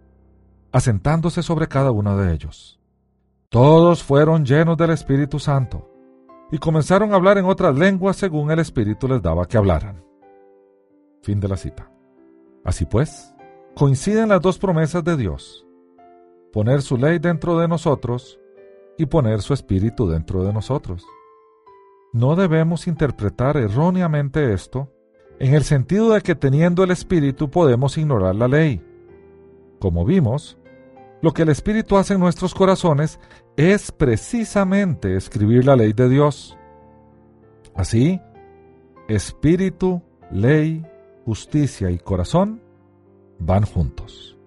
[0.72, 2.80] asentándose sobre cada uno de ellos.
[3.50, 5.90] Todos fueron llenos del Espíritu Santo
[6.52, 10.04] y comenzaron a hablar en otras lenguas según el Espíritu les daba que hablaran.
[11.24, 11.92] Fin de la cita.
[12.64, 13.34] Así pues,
[13.76, 15.66] coinciden las dos promesas de Dios,
[16.52, 18.40] poner su ley dentro de nosotros
[18.98, 21.06] y poner su Espíritu dentro de nosotros.
[22.12, 24.92] No debemos interpretar erróneamente esto
[25.40, 28.84] en el sentido de que teniendo el Espíritu podemos ignorar la ley.
[29.80, 30.58] Como vimos,
[31.22, 33.20] lo que el Espíritu hace en nuestros corazones
[33.56, 36.58] es precisamente escribir la ley de Dios.
[37.76, 38.20] Así,
[39.08, 40.86] Espíritu, ley,
[41.26, 42.62] justicia y corazón
[43.40, 44.39] van juntos.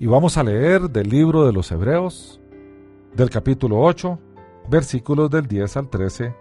[0.00, 2.40] Y vamos a leer del libro de los Hebreos,
[3.14, 4.18] del capítulo 8,
[4.70, 6.34] versículos del 10 al 13,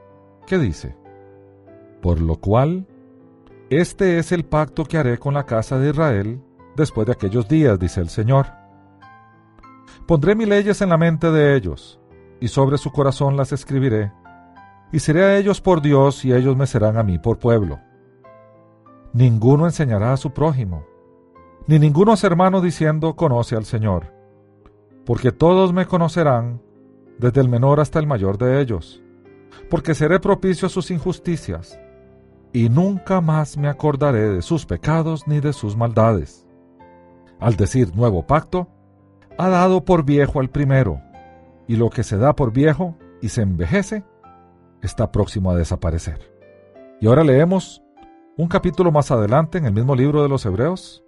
[0.48, 0.96] que dice,
[2.02, 2.88] Por lo cual,
[3.70, 6.42] Este es el pacto que haré con la casa de Israel
[6.78, 8.48] después de aquellos días, dice el Señor.
[10.08, 12.00] Pondré mis leyes en la mente de ellos,
[12.40, 14.14] y sobre su corazón las escribiré,
[14.94, 17.78] y seré a ellos por Dios, y ellos me serán a mí por pueblo.
[19.12, 20.86] Ninguno enseñará a su prójimo,
[21.70, 24.12] ni ninguno a su hermano diciendo, conoce al Señor,
[25.06, 26.64] porque todos me conocerán,
[27.20, 29.04] desde el menor hasta el mayor de ellos,
[29.70, 31.80] porque seré propicio a sus injusticias
[32.54, 36.48] y nunca más me acordaré de sus pecados ni de sus maldades.
[37.40, 38.68] Al decir nuevo pacto,
[39.38, 41.00] ha dado por viejo al primero,
[41.68, 44.04] y lo que se da por viejo y se envejece,
[44.82, 46.32] está próximo a desaparecer.
[47.00, 47.84] Y ahora leemos
[48.38, 51.04] un capítulo más adelante en el mismo libro de los Hebreos,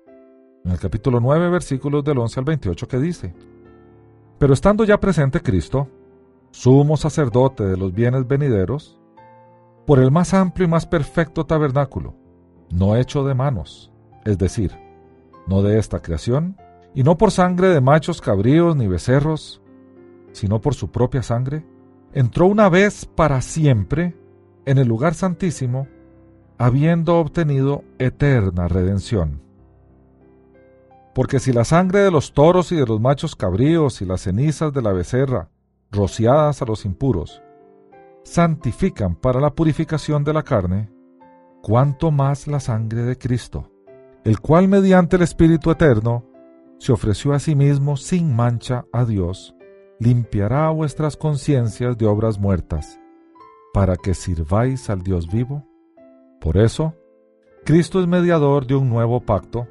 [0.64, 3.34] en el capítulo 9, versículos del 11 al 28, que dice,
[4.38, 5.88] Pero estando ya presente Cristo,
[6.52, 9.00] sumo sacerdote de los bienes venideros,
[9.86, 12.16] por el más amplio y más perfecto tabernáculo,
[12.70, 13.92] no hecho de manos,
[14.24, 14.72] es decir,
[15.48, 16.58] no de esta creación,
[16.94, 19.62] y no por sangre de machos cabríos ni becerros,
[20.34, 21.66] sino por su propia sangre,
[22.14, 24.16] entró una vez para siempre
[24.66, 25.88] en el lugar santísimo,
[26.58, 29.42] habiendo obtenido eterna redención.
[31.14, 34.74] Porque si la sangre de los toros y de los machos cabríos y las cenizas
[34.74, 35.50] de la becerra,
[35.92, 37.42] rociadas a los impuros,
[38.24, 40.90] santifican para la purificación de la carne,
[41.62, 43.72] cuanto más la sangre de Cristo,
[44.24, 46.26] el cual mediante el Espíritu Eterno
[46.78, 49.56] se ofreció a sí mismo sin mancha a Dios,
[50.00, 53.00] limpiará vuestras conciencias de obras muertas,
[53.74, 55.68] para que sirváis al Dios vivo.
[56.40, 56.96] Por eso,
[57.64, 59.68] Cristo es mediador de un nuevo pacto,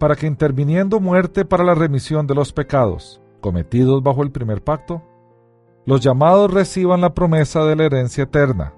[0.00, 5.02] para que interviniendo muerte para la remisión de los pecados cometidos bajo el primer pacto,
[5.84, 8.72] los llamados reciban la promesa de la herencia eterna,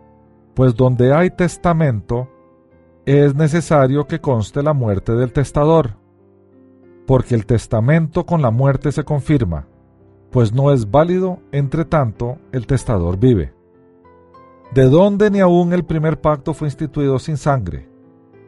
[0.54, 2.28] pues donde hay testamento,
[3.06, 5.96] es necesario que conste la muerte del testador,
[7.06, 9.68] porque el testamento con la muerte se confirma,
[10.32, 13.54] pues no es válido, entre tanto, el testador vive.
[14.74, 17.91] De dónde ni aun el primer pacto fue instituido sin sangre,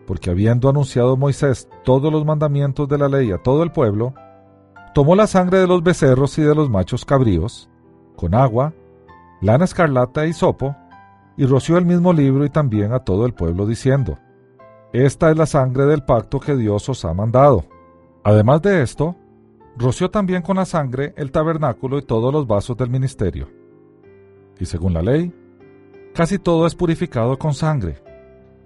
[0.06, 4.14] porque habiendo anunciado Moisés todos los mandamientos de la ley a todo el pueblo,
[4.94, 7.68] tomó la sangre de los becerros y de los machos cabríos,
[8.16, 8.72] con agua,
[9.40, 10.76] lana escarlata y sopo,
[11.36, 14.18] y roció el mismo libro y también a todo el pueblo diciendo,
[14.92, 17.64] Esta es la sangre del pacto que Dios os ha mandado.
[18.22, 19.16] Además de esto,
[19.76, 23.48] roció también con la sangre el tabernáculo y todos los vasos del ministerio.
[24.58, 25.34] Y según la ley,
[26.14, 28.02] casi todo es purificado con sangre,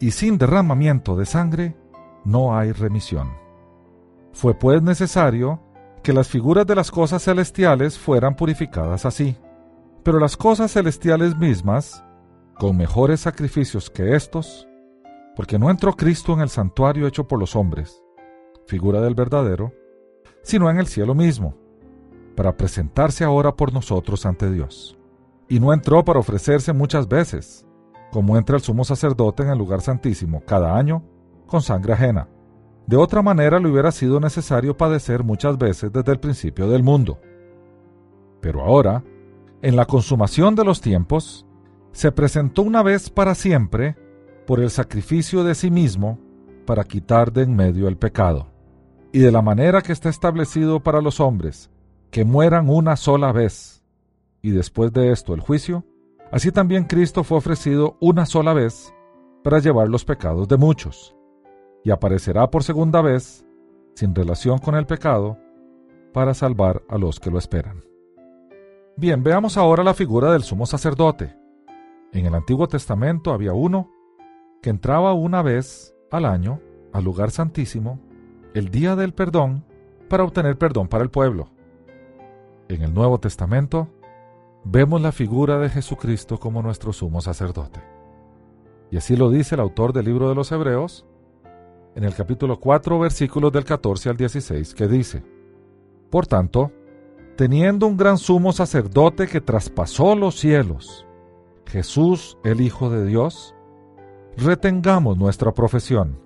[0.00, 1.76] y sin derramamiento de sangre
[2.24, 3.32] no hay remisión.
[4.32, 5.60] Fue pues necesario
[6.02, 9.36] que las figuras de las cosas celestiales fueran purificadas así.
[10.02, 12.04] Pero las cosas celestiales mismas,
[12.58, 14.68] con mejores sacrificios que estos,
[15.36, 18.02] porque no entró Cristo en el santuario hecho por los hombres,
[18.66, 19.72] figura del verdadero,
[20.42, 21.54] sino en el cielo mismo,
[22.36, 24.96] para presentarse ahora por nosotros ante Dios.
[25.48, 27.66] Y no entró para ofrecerse muchas veces,
[28.10, 31.02] como entra el sumo sacerdote en el lugar santísimo cada año,
[31.46, 32.28] con sangre ajena
[32.88, 37.20] de otra manera le hubiera sido necesario padecer muchas veces desde el principio del mundo.
[38.40, 39.04] Pero ahora,
[39.60, 41.44] en la consumación de los tiempos,
[41.92, 43.94] se presentó una vez para siempre
[44.46, 46.18] por el sacrificio de sí mismo
[46.64, 48.50] para quitar de en medio el pecado.
[49.12, 51.70] Y de la manera que está establecido para los hombres,
[52.10, 53.84] que mueran una sola vez,
[54.40, 55.84] y después de esto el juicio,
[56.30, 58.94] así también Cristo fue ofrecido una sola vez
[59.42, 61.14] para llevar los pecados de muchos
[61.84, 63.46] y aparecerá por segunda vez,
[63.94, 65.38] sin relación con el pecado,
[66.12, 67.82] para salvar a los que lo esperan.
[68.96, 71.36] Bien, veamos ahora la figura del sumo sacerdote.
[72.12, 73.90] En el Antiguo Testamento había uno
[74.60, 76.60] que entraba una vez al año
[76.92, 78.00] al lugar santísimo,
[78.54, 79.64] el día del perdón,
[80.08, 81.50] para obtener perdón para el pueblo.
[82.68, 83.88] En el Nuevo Testamento
[84.70, 87.80] vemos la figura de Jesucristo como nuestro sumo sacerdote.
[88.90, 91.06] Y así lo dice el autor del libro de los Hebreos
[91.94, 95.24] en el capítulo 4, versículos del 14 al 16, que dice,
[96.10, 96.70] Por tanto,
[97.36, 101.06] teniendo un gran sumo sacerdote que traspasó los cielos,
[101.66, 103.54] Jesús el Hijo de Dios,
[104.36, 106.20] retengamos nuestra profesión.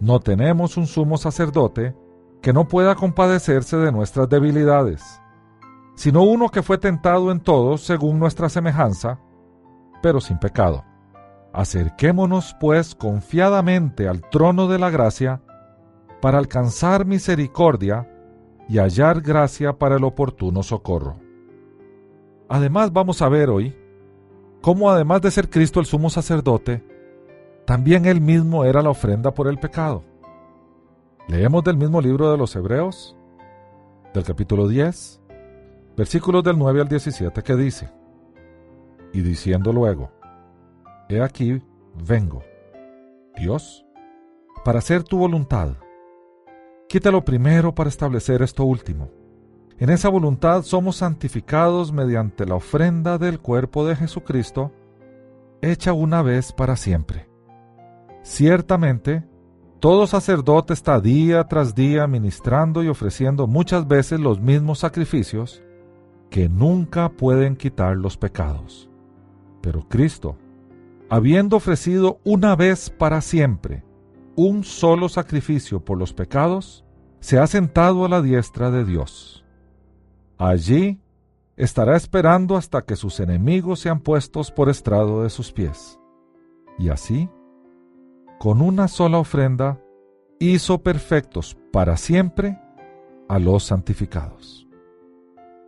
[0.00, 1.94] No tenemos un sumo sacerdote
[2.40, 5.20] que no pueda compadecerse de nuestras debilidades,
[5.94, 9.20] sino uno que fue tentado en todo según nuestra semejanza,
[10.02, 10.84] pero sin pecado.
[11.52, 15.40] Acerquémonos pues confiadamente al trono de la gracia
[16.20, 18.08] para alcanzar misericordia
[18.68, 21.16] y hallar gracia para el oportuno socorro.
[22.48, 23.76] Además vamos a ver hoy
[24.60, 26.82] cómo además de ser Cristo el sumo sacerdote,
[27.66, 30.02] también Él mismo era la ofrenda por el pecado.
[31.28, 33.16] Leemos del mismo libro de los Hebreos,
[34.12, 35.22] del capítulo 10,
[35.96, 37.90] versículos del 9 al 17, que dice,
[39.12, 40.10] y diciendo luego,
[41.08, 41.62] He aquí,
[42.06, 42.42] vengo,
[43.36, 43.84] Dios,
[44.64, 45.76] para hacer tu voluntad.
[46.88, 49.10] Quítalo primero para establecer esto último.
[49.78, 54.72] En esa voluntad somos santificados mediante la ofrenda del cuerpo de Jesucristo,
[55.60, 57.28] hecha una vez para siempre.
[58.22, 59.24] Ciertamente,
[59.80, 65.62] todo sacerdote está día tras día ministrando y ofreciendo muchas veces los mismos sacrificios
[66.34, 68.90] que nunca pueden quitar los pecados.
[69.60, 70.36] Pero Cristo,
[71.08, 73.84] habiendo ofrecido una vez para siempre
[74.34, 76.84] un solo sacrificio por los pecados,
[77.20, 79.44] se ha sentado a la diestra de Dios.
[80.36, 81.00] Allí
[81.56, 86.00] estará esperando hasta que sus enemigos sean puestos por estrado de sus pies.
[86.80, 87.30] Y así,
[88.40, 89.80] con una sola ofrenda,
[90.40, 92.58] hizo perfectos para siempre
[93.28, 94.63] a los santificados.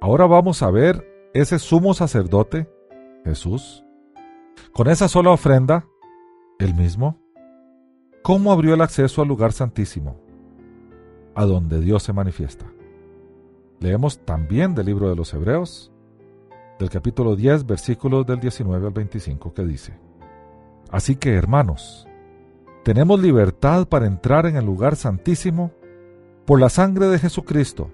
[0.01, 2.68] Ahora vamos a ver ese sumo sacerdote,
[3.24, 3.84] Jesús,
[4.72, 5.86] con esa sola ofrenda,
[6.59, 7.18] él mismo,
[8.22, 10.20] cómo abrió el acceso al lugar santísimo,
[11.34, 12.66] a donde Dios se manifiesta.
[13.80, 15.92] Leemos también del libro de los Hebreos,
[16.78, 19.99] del capítulo 10, versículos del 19 al 25, que dice,
[20.90, 22.07] Así que, hermanos,
[22.84, 25.72] tenemos libertad para entrar en el lugar santísimo
[26.44, 27.90] por la sangre de Jesucristo,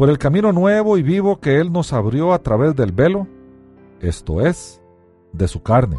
[0.00, 3.26] por el camino nuevo y vivo que Él nos abrió a través del velo,
[4.00, 4.80] esto es,
[5.34, 5.98] de su carne.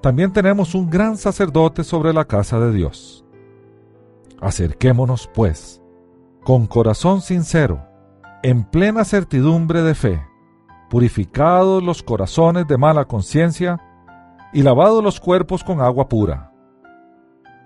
[0.00, 3.24] También tenemos un gran sacerdote sobre la casa de Dios.
[4.40, 5.80] Acerquémonos, pues,
[6.42, 7.86] con corazón sincero,
[8.42, 10.20] en plena certidumbre de fe,
[10.90, 13.80] purificados los corazones de mala conciencia
[14.52, 16.52] y lavados los cuerpos con agua pura.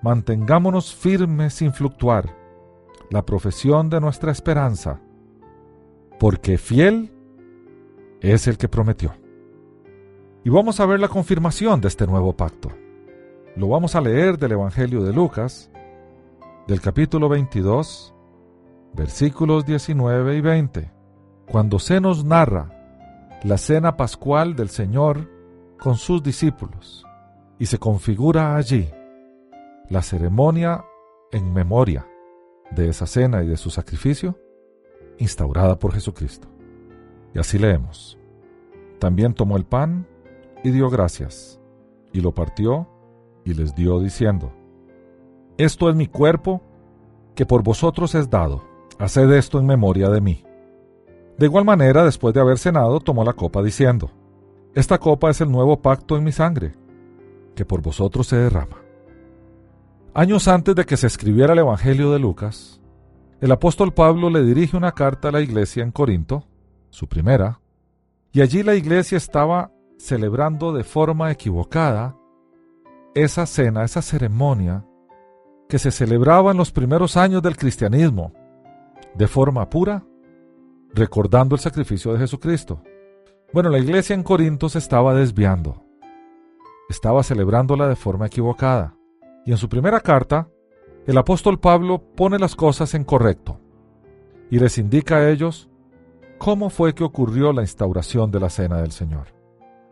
[0.03, 2.37] Mantengámonos firmes sin fluctuar
[3.09, 5.01] la profesión de nuestra esperanza,
[6.23, 7.11] porque fiel
[8.21, 9.13] es el que prometió.
[10.45, 12.69] Y vamos a ver la confirmación de este nuevo pacto.
[13.57, 15.69] Lo vamos a leer del Evangelio de Lucas,
[16.69, 18.15] del capítulo 22,
[18.93, 20.93] versículos 19 y 20,
[21.51, 22.71] cuando se nos narra
[23.43, 25.29] la cena pascual del Señor
[25.77, 27.05] con sus discípulos
[27.59, 28.89] y se configura allí
[29.89, 30.85] la ceremonia
[31.33, 32.07] en memoria
[32.71, 34.39] de esa cena y de su sacrificio
[35.23, 36.49] instaurada por Jesucristo.
[37.35, 38.19] Y así leemos.
[38.99, 40.07] También tomó el pan
[40.63, 41.61] y dio gracias,
[42.13, 42.89] y lo partió
[43.45, 44.53] y les dio diciendo,
[45.57, 46.63] Esto es mi cuerpo,
[47.35, 48.63] que por vosotros es dado,
[48.99, 50.45] haced esto en memoria de mí.
[51.39, 54.11] De igual manera, después de haber cenado, tomó la copa diciendo,
[54.75, 56.73] Esta copa es el nuevo pacto en mi sangre,
[57.57, 58.77] que por vosotros se derrama.
[60.15, 62.82] Años antes de que se escribiera el Evangelio de Lucas,
[63.43, 66.45] el apóstol Pablo le dirige una carta a la iglesia en Corinto,
[66.91, 67.61] su primera,
[68.31, 72.17] y allí la iglesia estaba celebrando de forma equivocada
[73.17, 74.87] esa cena, esa ceremonia
[75.69, 78.33] que se celebraba en los primeros años del cristianismo,
[79.17, 80.05] de forma pura,
[80.95, 82.81] recordando el sacrificio de Jesucristo.
[83.53, 85.83] Bueno, la iglesia en Corinto se estaba desviando,
[86.89, 88.95] estaba celebrándola de forma equivocada,
[89.45, 90.49] y en su primera carta,
[91.07, 93.59] el apóstol Pablo pone las cosas en correcto
[94.51, 95.69] y les indica a ellos
[96.39, 99.29] cómo fue que ocurrió la instauración de la cena del Señor.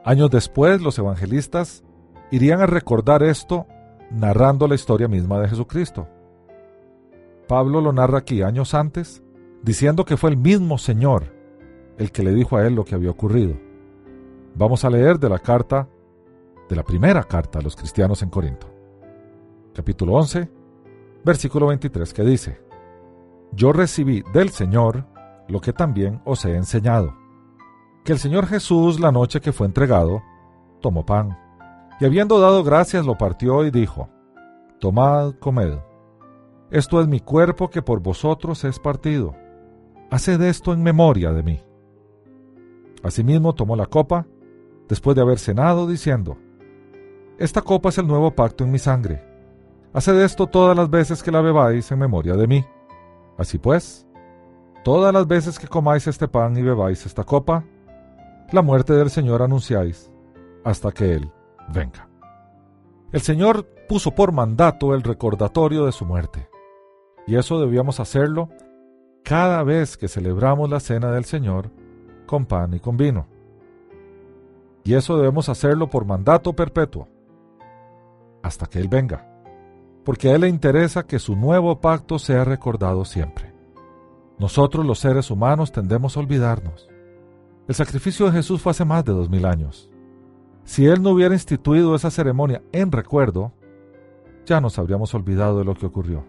[0.05, 1.85] Años después, los evangelistas
[2.31, 3.67] irían a recordar esto
[4.11, 6.09] narrando la historia misma de Jesucristo.
[7.49, 9.23] Pablo lo narra aquí años antes,
[9.63, 11.35] diciendo que fue el mismo Señor
[11.99, 13.57] el que le dijo a él lo que había ocurrido.
[14.55, 15.89] Vamos a leer de la carta,
[16.69, 18.69] de la primera carta a los cristianos en Corinto.
[19.75, 20.60] Capítulo 11,
[21.25, 22.61] versículo 23 que dice,
[23.53, 25.07] Yo recibí del Señor
[25.49, 27.21] lo que también os he enseñado
[28.05, 30.23] que el Señor Jesús, la noche que fue entregado,
[30.81, 31.39] tomó pan,
[32.01, 34.09] y habiendo dado gracias lo partió y dijo,
[34.79, 35.79] Tomad, comed.
[36.71, 39.35] Esto es mi cuerpo que por vosotros es partido.
[40.11, 41.63] Haced esto en memoria de mí.
[43.03, 44.27] Asimismo tomó la copa,
[44.89, 46.39] después de haber cenado, diciendo,
[47.39, 49.23] Esta copa es el nuevo pacto en mi sangre.
[49.93, 52.65] Haced esto todas las veces que la bebáis en memoria de mí.
[53.37, 54.07] Así pues,
[54.85, 57.65] todas las veces que comáis este pan y bebáis esta copa,
[58.53, 60.11] la muerte del Señor anunciáis
[60.65, 61.33] hasta que Él
[61.73, 62.09] venga.
[63.13, 66.49] El Señor puso por mandato el recordatorio de su muerte,
[67.27, 68.49] y eso debíamos hacerlo
[69.25, 71.71] cada vez que celebramos la cena del Señor
[72.27, 73.27] con pan y con vino.
[74.85, 77.09] Y eso debemos hacerlo por mandato perpetuo.
[78.43, 79.30] hasta que Él venga,
[80.11, 83.55] porque a Él le interesa que su nuevo pacto sea recordado siempre.
[84.41, 86.89] Nosotros los seres humanos tendemos a olvidarnos.
[87.69, 89.89] El sacrificio de Jesús fue hace más de dos mil años.
[90.65, 93.53] Si Él no hubiera instituido esa ceremonia en recuerdo,
[94.47, 96.25] ya nos habríamos olvidado de lo que ocurrió.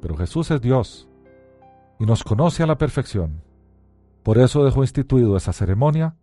[0.00, 1.08] Pero Jesús es Dios
[1.98, 3.42] y nos conoce a la perfección.
[4.22, 6.14] Por eso dejó instituido esa ceremonia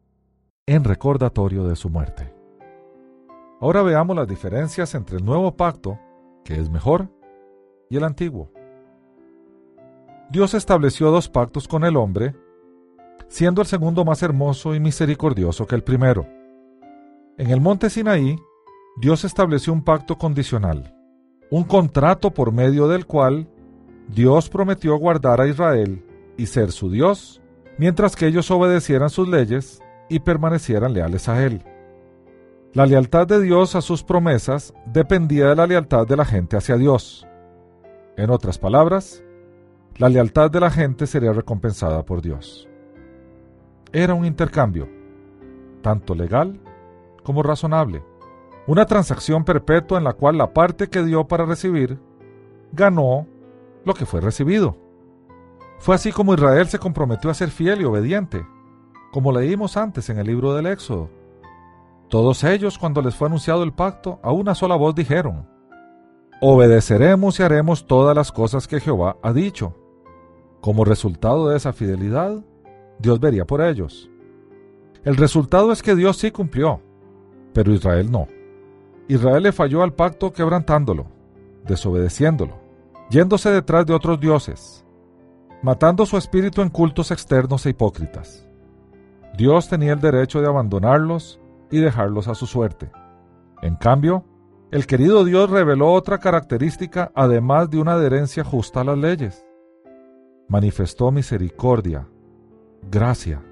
[0.66, 2.34] en recordatorio de su muerte.
[3.60, 5.98] Ahora veamos las diferencias entre el nuevo pacto,
[6.46, 7.10] que es mejor,
[7.90, 8.52] y el antiguo.
[10.30, 12.36] Dios estableció dos pactos con el hombre,
[13.28, 16.28] siendo el segundo más hermoso y misericordioso que el primero.
[17.38, 18.40] En el monte Sinaí,
[18.98, 20.96] Dios estableció un pacto condicional,
[21.50, 23.50] un contrato por medio del cual
[24.08, 26.06] Dios prometió guardar a Israel
[26.38, 27.42] y ser su Dios,
[27.78, 31.64] mientras que ellos obedecieran sus leyes y permanecieran leales a Él.
[32.76, 36.76] La lealtad de Dios a sus promesas dependía de la lealtad de la gente hacia
[36.76, 37.26] Dios.
[38.18, 39.24] En otras palabras,
[39.96, 42.68] la lealtad de la gente sería recompensada por Dios.
[43.94, 44.90] Era un intercambio,
[45.82, 46.60] tanto legal
[47.24, 48.04] como razonable,
[48.68, 51.98] una transacción perpetua en la cual la parte que dio para recibir
[52.74, 53.26] ganó
[53.86, 54.76] lo que fue recibido.
[55.80, 58.46] Fue así como Israel se comprometió a ser fiel y obediente,
[59.14, 61.10] como leímos antes en el libro del Éxodo.
[62.10, 65.48] Todos ellos, cuando les fue anunciado el pacto, a una sola voz dijeron,
[66.42, 69.76] Obedeceremos y haremos todas las cosas que Jehová ha dicho.
[70.62, 72.44] Como resultado de esa fidelidad,
[73.00, 74.10] Dios vería por ellos.
[75.04, 76.82] El resultado es que Dios sí cumplió,
[77.54, 78.28] pero Israel no.
[79.08, 81.06] Israel le falló al pacto quebrantándolo,
[81.66, 82.66] desobedeciéndolo
[83.10, 84.86] yéndose detrás de otros dioses,
[85.62, 88.48] matando su espíritu en cultos externos e hipócritas.
[89.38, 91.40] Dios tenía el derecho de abandonarlos
[91.72, 92.92] y dejarlos a su suerte.
[93.62, 94.26] En cambio,
[94.72, 99.46] el querido Dios reveló otra característica además de una adherencia justa a las leyes.
[100.48, 102.08] Manifestó misericordia,
[102.92, 103.44] gracia,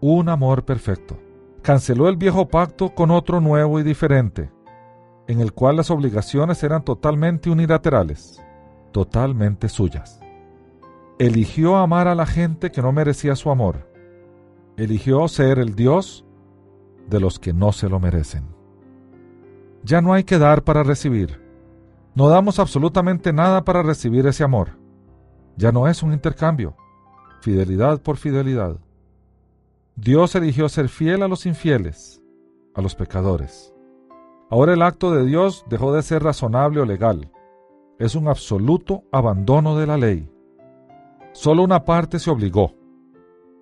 [0.00, 1.18] un amor perfecto.
[1.62, 4.50] Canceló el viejo pacto con otro nuevo y diferente,
[5.26, 8.42] en el cual las obligaciones eran totalmente unilaterales
[8.96, 10.20] totalmente suyas.
[11.18, 13.92] Eligió amar a la gente que no merecía su amor.
[14.78, 16.25] Eligió ser el Dios
[17.08, 18.44] de los que no se lo merecen.
[19.82, 21.40] Ya no hay que dar para recibir.
[22.14, 24.78] No damos absolutamente nada para recibir ese amor.
[25.56, 26.76] Ya no es un intercambio,
[27.40, 28.78] fidelidad por fidelidad.
[29.94, 32.20] Dios eligió ser fiel a los infieles,
[32.74, 33.72] a los pecadores.
[34.50, 37.30] Ahora el acto de Dios dejó de ser razonable o legal
[37.98, 40.30] es un absoluto abandono de la ley.
[41.32, 42.74] Solo una parte se obligó,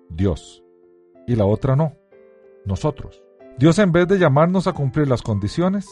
[0.09, 0.63] Dios,
[1.27, 1.93] y la otra no,
[2.65, 3.24] nosotros.
[3.57, 5.87] Dios en vez de llamarnos a cumplir las condiciones,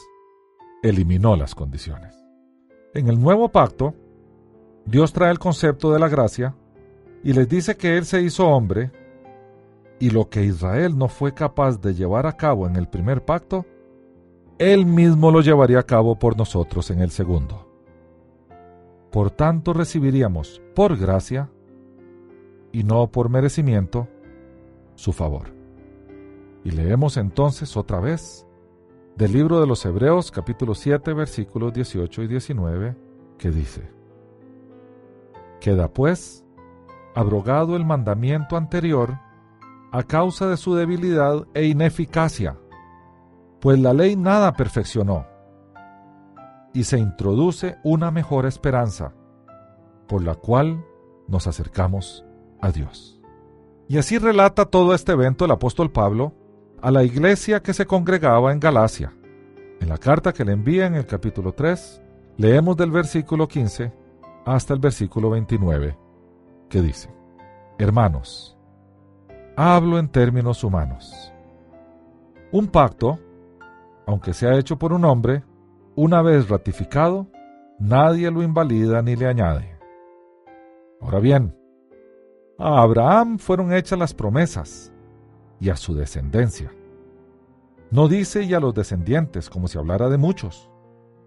[0.82, 2.14] eliminó las condiciones.
[2.94, 3.94] En el nuevo pacto,
[4.86, 6.56] Dios trae el concepto de la gracia
[7.24, 8.92] y les dice que Él se hizo hombre
[9.98, 13.66] y lo que Israel no fue capaz de llevar a cabo en el primer pacto,
[14.58, 17.70] Él mismo lo llevaría a cabo por nosotros en el segundo.
[19.10, 21.50] Por tanto recibiríamos por gracia
[22.74, 24.10] y no por merecimiento
[24.96, 25.53] su favor.
[26.64, 28.48] Y leemos entonces otra vez
[29.18, 32.96] del libro de los Hebreos capítulo 7 versículos 18 y 19
[33.38, 33.92] que dice,
[35.60, 36.46] Queda pues
[37.16, 39.20] abrogado el mandamiento anterior
[39.92, 42.58] a causa de su debilidad e ineficacia,
[43.60, 45.28] pues la ley nada perfeccionó
[46.74, 49.14] y se introduce una mejor esperanza,
[50.08, 50.84] por la cual
[51.28, 52.26] nos acercamos
[52.62, 53.22] a Dios.
[53.88, 56.34] Y así relata todo este evento el apóstol Pablo
[56.84, 59.14] a la iglesia que se congregaba en Galacia.
[59.80, 62.02] En la carta que le envía en el capítulo 3,
[62.36, 63.94] leemos del versículo 15
[64.46, 65.98] hasta el versículo 29,
[66.70, 67.10] que dice,
[67.80, 68.58] Hermanos,
[69.56, 71.32] hablo en términos humanos.
[72.52, 73.18] Un pacto,
[74.06, 75.42] aunque sea hecho por un hombre,
[75.96, 77.28] una vez ratificado,
[77.80, 79.80] nadie lo invalida ni le añade.
[81.00, 81.56] Ahora bien,
[82.60, 84.93] a Abraham fueron hechas las promesas
[85.60, 86.72] y a su descendencia.
[87.92, 90.70] No dice y a los descendientes como si hablara de muchos,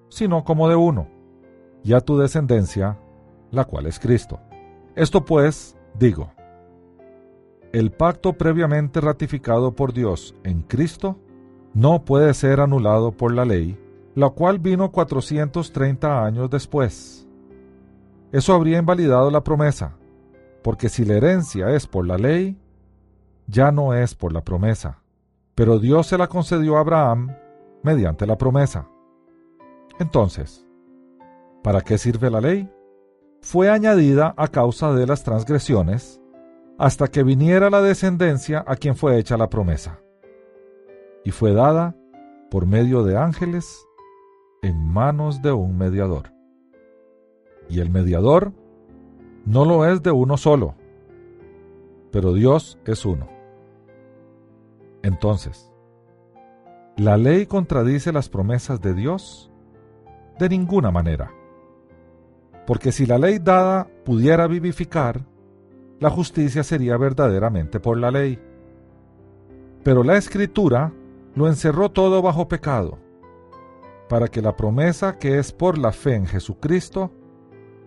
[0.08, 1.08] sino como de uno,
[1.82, 2.98] y a tu descendencia,
[3.50, 4.40] la cual es Cristo.
[4.94, 6.32] Esto pues, digo,
[7.72, 11.18] el pacto previamente ratificado por Dios en Cristo
[11.74, 13.78] no puede ser anulado por la ley
[14.16, 17.28] la cual vino 430 años después.
[18.32, 19.94] Eso habría invalidado la promesa,
[20.62, 22.56] porque si la herencia es por la ley,
[23.46, 25.02] ya no es por la promesa,
[25.54, 27.34] pero Dios se la concedió a Abraham
[27.82, 28.88] mediante la promesa.
[29.98, 30.66] Entonces,
[31.62, 32.70] ¿para qué sirve la ley?
[33.40, 36.20] Fue añadida a causa de las transgresiones
[36.78, 40.00] hasta que viniera la descendencia a quien fue hecha la promesa.
[41.24, 41.96] Y fue dada
[42.50, 43.86] por medio de ángeles
[44.62, 46.32] en manos de un mediador.
[47.68, 48.52] Y el mediador
[49.44, 50.74] no lo es de uno solo,
[52.10, 53.35] pero Dios es uno.
[55.06, 55.72] Entonces,
[56.96, 59.52] ¿la ley contradice las promesas de Dios?
[60.40, 61.30] De ninguna manera.
[62.66, 65.24] Porque si la ley dada pudiera vivificar,
[66.00, 68.42] la justicia sería verdaderamente por la ley.
[69.84, 70.92] Pero la escritura
[71.36, 72.98] lo encerró todo bajo pecado,
[74.08, 77.12] para que la promesa que es por la fe en Jesucristo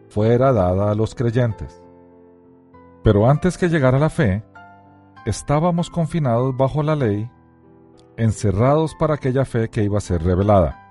[0.08, 1.84] fuera dada a los creyentes.
[3.04, 4.42] Pero antes que llegara la fe,
[5.30, 7.30] estábamos confinados bajo la ley,
[8.18, 10.86] encerrados para aquella fe que iba a ser revelada.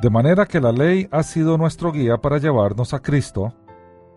[0.00, 3.54] De manera que la ley ha sido nuestro guía para llevarnos a Cristo,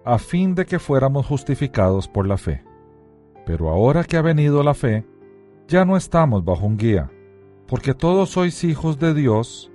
[0.04, 2.64] a fin de que fuéramos justificados por la fe.
[3.46, 5.06] Pero ahora que ha venido la fe,
[5.68, 7.12] ya no estamos bajo un guía,
[7.68, 9.72] porque todos sois hijos de Dios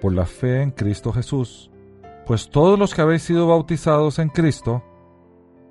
[0.00, 1.70] por la fe en Cristo Jesús.
[2.26, 4.82] Pues todos los que habéis sido bautizados en Cristo,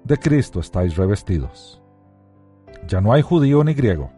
[0.04, 1.81] de Cristo estáis revestidos.
[2.88, 4.12] Ya no hay judío ni griego,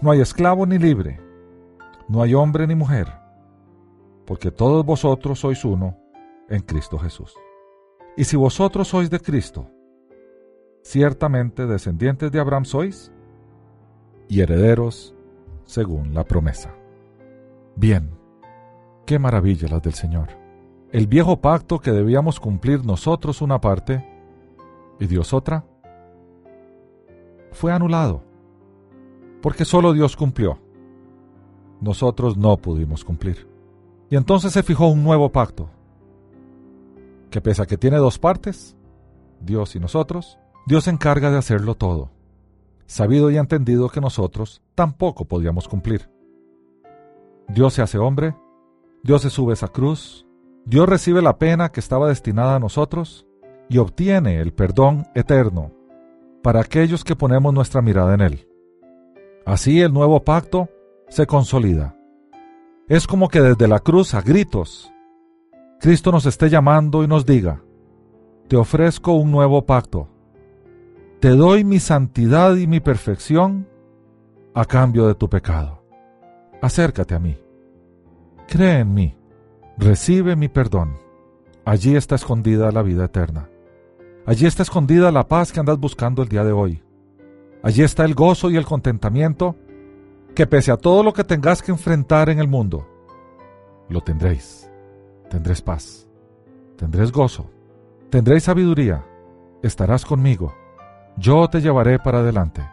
[0.00, 1.20] no hay esclavo ni libre,
[2.08, 3.08] no hay hombre ni mujer,
[4.26, 5.96] porque todos vosotros sois uno
[6.48, 7.34] en Cristo Jesús.
[8.16, 9.70] Y si vosotros sois de Cristo,
[10.82, 13.12] ciertamente descendientes de Abraham sois
[14.28, 15.14] y herederos
[15.64, 16.74] según la promesa.
[17.76, 18.10] Bien,
[19.06, 20.28] qué maravilla las del Señor.
[20.90, 24.06] El viejo pacto que debíamos cumplir nosotros una parte
[25.00, 25.64] y Dios otra,
[27.52, 28.22] fue anulado,
[29.40, 30.58] porque solo Dios cumplió.
[31.80, 33.48] Nosotros no pudimos cumplir.
[34.10, 35.70] Y entonces se fijó un nuevo pacto,
[37.30, 38.76] que pese a que tiene dos partes,
[39.40, 42.10] Dios y nosotros, Dios se encarga de hacerlo todo,
[42.86, 46.10] sabido y entendido que nosotros tampoco podíamos cumplir.
[47.48, 48.36] Dios se hace hombre,
[49.02, 50.26] Dios se sube a esa cruz,
[50.64, 53.26] Dios recibe la pena que estaba destinada a nosotros
[53.68, 55.72] y obtiene el perdón eterno
[56.42, 58.48] para aquellos que ponemos nuestra mirada en Él.
[59.44, 60.68] Así el nuevo pacto
[61.08, 61.96] se consolida.
[62.88, 64.92] Es como que desde la cruz a gritos,
[65.80, 67.62] Cristo nos esté llamando y nos diga,
[68.48, 70.08] te ofrezco un nuevo pacto,
[71.20, 73.68] te doy mi santidad y mi perfección
[74.54, 75.82] a cambio de tu pecado.
[76.60, 77.38] Acércate a mí,
[78.46, 79.16] cree en mí
[79.78, 80.98] Recibe mi perdón.
[81.64, 83.48] Allí está escondida la vida eterna.
[84.24, 86.82] Allí está escondida la paz que andas buscando el día de hoy.
[87.62, 89.56] Allí está el gozo y el contentamiento
[90.34, 92.88] que pese a todo lo que tengas que enfrentar en el mundo,
[93.88, 94.70] lo tendréis.
[95.28, 96.08] Tendréis paz.
[96.76, 97.50] Tendréis gozo.
[98.10, 99.04] Tendréis sabiduría.
[99.62, 100.54] Estarás conmigo.
[101.16, 102.66] Yo te llevaré para adelante.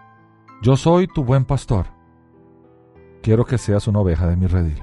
[0.61, 1.87] Yo soy tu buen pastor.
[3.21, 4.81] Quiero que seas una oveja de mi redil.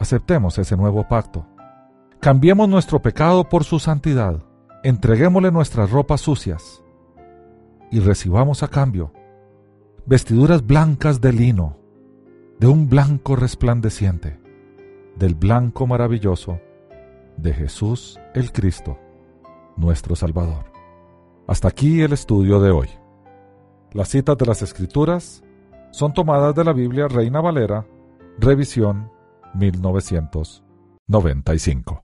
[0.00, 1.46] Aceptemos ese nuevo pacto.
[2.20, 4.42] Cambiemos nuestro pecado por su santidad.
[4.84, 6.84] Entreguémosle nuestras ropas sucias
[7.90, 9.12] y recibamos a cambio
[10.04, 11.78] vestiduras blancas de lino,
[12.60, 14.38] de un blanco resplandeciente,
[15.16, 16.60] del blanco maravilloso
[17.38, 18.98] de Jesús el Cristo,
[19.78, 20.70] nuestro Salvador.
[21.46, 22.90] Hasta aquí el estudio de hoy.
[23.92, 25.42] Las citas de las Escrituras
[25.92, 27.86] son tomadas de la Biblia Reina Valera,
[28.38, 29.10] revisión
[29.54, 32.03] 1995.